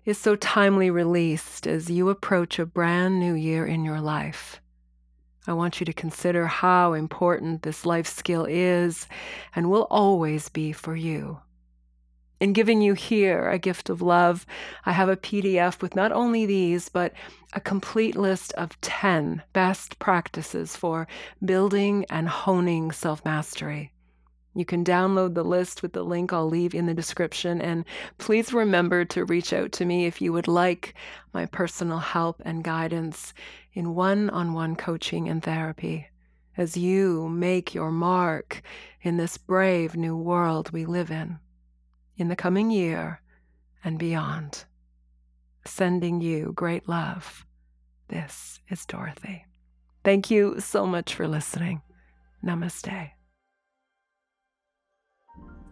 is 0.04 0.18
so 0.18 0.34
timely 0.34 0.90
released 0.90 1.66
as 1.66 1.90
you 1.90 2.08
approach 2.08 2.58
a 2.58 2.66
brand 2.66 3.20
new 3.20 3.34
year 3.34 3.64
in 3.64 3.84
your 3.84 4.00
life. 4.00 4.60
I 5.46 5.52
want 5.52 5.80
you 5.80 5.86
to 5.86 5.92
consider 5.92 6.46
how 6.46 6.92
important 6.92 7.62
this 7.62 7.86
life 7.86 8.06
skill 8.06 8.44
is 8.48 9.06
and 9.54 9.70
will 9.70 9.86
always 9.90 10.48
be 10.48 10.72
for 10.72 10.96
you. 10.96 11.40
In 12.40 12.52
giving 12.52 12.80
you 12.80 12.94
here 12.94 13.50
a 13.50 13.58
gift 13.58 13.90
of 13.90 14.00
love, 14.00 14.46
I 14.86 14.92
have 14.92 15.10
a 15.10 15.16
PDF 15.16 15.82
with 15.82 15.94
not 15.94 16.10
only 16.10 16.46
these, 16.46 16.88
but 16.88 17.12
a 17.52 17.60
complete 17.60 18.16
list 18.16 18.52
of 18.54 18.80
10 18.80 19.42
best 19.52 19.98
practices 19.98 20.74
for 20.74 21.06
building 21.44 22.06
and 22.08 22.28
honing 22.28 22.92
self 22.92 23.24
mastery. 23.24 23.92
You 24.54 24.64
can 24.64 24.84
download 24.84 25.34
the 25.34 25.44
list 25.44 25.82
with 25.82 25.92
the 25.92 26.02
link 26.02 26.32
I'll 26.32 26.48
leave 26.48 26.74
in 26.74 26.86
the 26.86 26.94
description. 26.94 27.60
And 27.60 27.84
please 28.18 28.52
remember 28.52 29.04
to 29.06 29.24
reach 29.24 29.52
out 29.52 29.72
to 29.72 29.84
me 29.84 30.06
if 30.06 30.20
you 30.20 30.32
would 30.32 30.48
like 30.48 30.94
my 31.32 31.46
personal 31.46 31.98
help 31.98 32.42
and 32.44 32.64
guidance 32.64 33.32
in 33.72 33.94
one 33.94 34.28
on 34.30 34.52
one 34.52 34.74
coaching 34.74 35.28
and 35.28 35.42
therapy 35.42 36.08
as 36.56 36.76
you 36.76 37.28
make 37.28 37.74
your 37.74 37.90
mark 37.90 38.62
in 39.02 39.16
this 39.16 39.38
brave 39.38 39.94
new 39.94 40.16
world 40.16 40.70
we 40.72 40.84
live 40.84 41.10
in 41.10 41.38
in 42.16 42.28
the 42.28 42.36
coming 42.36 42.70
year 42.70 43.20
and 43.82 43.98
beyond. 43.98 44.64
Sending 45.64 46.20
you 46.20 46.52
great 46.54 46.88
love. 46.88 47.46
This 48.08 48.60
is 48.68 48.84
Dorothy. 48.84 49.46
Thank 50.04 50.30
you 50.30 50.60
so 50.60 50.86
much 50.86 51.14
for 51.14 51.28
listening. 51.28 51.82
Namaste. 52.44 53.10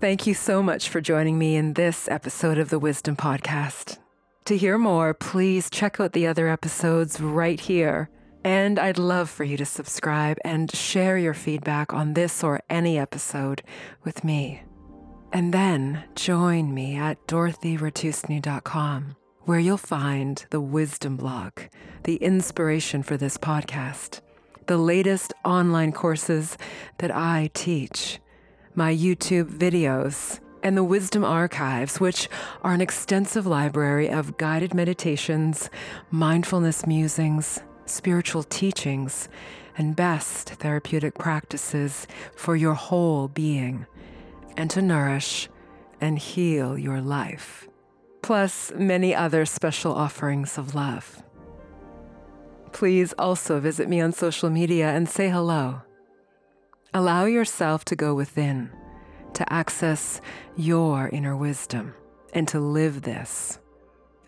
Thank 0.01 0.29
you 0.29 0.35
so 0.35 0.63
much 0.63 0.91
for 0.91 1.01
joining 1.01 1.41
me 1.41 1.57
in 1.57 1.73
this 1.73 2.07
episode 2.09 2.57
of 2.57 2.71
the 2.71 2.79
Wisdom 2.79 3.17
Podcast. 3.17 3.99
To 4.45 4.57
hear 4.57 4.79
more, 4.79 5.13
please 5.13 5.69
check 5.69 5.99
out 5.99 6.13
the 6.13 6.25
other 6.25 6.47
episodes 6.47 7.21
right 7.21 7.59
here. 7.59 8.09
And 8.45 8.79
I'd 8.79 8.97
love 8.97 9.29
for 9.29 9.43
you 9.43 9.57
to 9.57 9.65
subscribe 9.65 10.39
and 10.45 10.73
share 10.73 11.19
your 11.19 11.35
feedback 11.35 11.93
on 11.93 12.15
this 12.15 12.45
or 12.45 12.63
any 12.71 12.97
episode 12.97 13.65
with 14.05 14.23
me. 14.23 14.63
And 15.33 15.53
then 15.53 16.05
join 16.15 16.73
me 16.73 16.95
at 16.97 17.27
dorothyratusny.com, 17.27 19.17
where 19.47 19.59
you'll 19.59 19.77
find 19.79 20.47
the 20.51 20.61
wisdom 20.61 21.17
blog, 21.17 21.55
the 22.05 22.19
inspiration 22.19 23.03
for 23.03 23.17
this 23.17 23.37
podcast, 23.37 24.21
the 24.69 24.79
latest 24.79 25.35
online 25.45 25.91
courses 25.91 26.57
that 26.99 27.11
I 27.11 27.51
teach 27.53 28.21
my 28.75 28.95
YouTube 28.95 29.51
videos, 29.51 30.41
and 30.63 30.77
the 30.77 30.85
Wisdom 30.85 31.25
Archives, 31.25 32.01
which 32.01 32.29
are 32.63 32.73
an 32.73 32.81
extensive 32.81 33.47
library 33.47 34.09
of 34.11 34.37
guided 34.37 34.75
meditations, 34.75 35.71
mindfulness 36.11 36.87
musings, 36.87 37.61
spiritual 37.87 38.43
teachings, 38.43 39.29
and 39.77 39.95
best 39.95 40.51
therapeutic 40.55 41.15
practices 41.15 42.07
for 42.37 42.57
your 42.57 42.75
whole 42.75 43.29
being 43.29 43.87
and 44.57 44.71
to 44.71 44.83
nourish 44.83 45.49
and 46.01 46.19
heal 46.19 46.77
your 46.77 47.01
life, 47.01 47.69
plus 48.23 48.73
many 48.77 49.15
other 49.15 49.47
special 49.47 49.93
offerings 49.93 50.59
of 50.59 50.75
love. 50.75 51.23
Please 52.73 53.15
also 53.19 53.61
visit 53.61 53.89
me 53.89 54.01
on 54.01 54.13
social 54.13 54.51
media 54.51 54.91
and 54.91 55.09
say 55.09 55.31
hello. 55.31 55.83
Allow 56.95 57.27
yourself 57.27 57.85
to 57.87 57.97
go 57.97 58.15
within, 58.15 58.71
to 59.35 59.53
access 59.53 60.23
your 60.57 61.09
inner 61.11 61.37
wisdom, 61.37 61.95
and 62.33 62.49
to 62.49 62.59
live 62.59 63.03
this. 63.03 63.59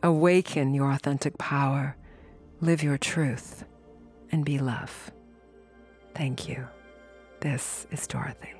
Awaken 0.03 0.75
your 0.75 0.90
authentic 0.90 1.38
power, 1.38 1.96
live 2.61 2.83
your 2.83 2.99
truth, 2.99 3.64
and 4.31 4.44
be 4.44 4.59
love. 4.59 5.11
Thank 6.14 6.49
you. 6.49 6.68
This 7.40 7.87
is 7.90 8.07
Dorothy. 8.07 8.60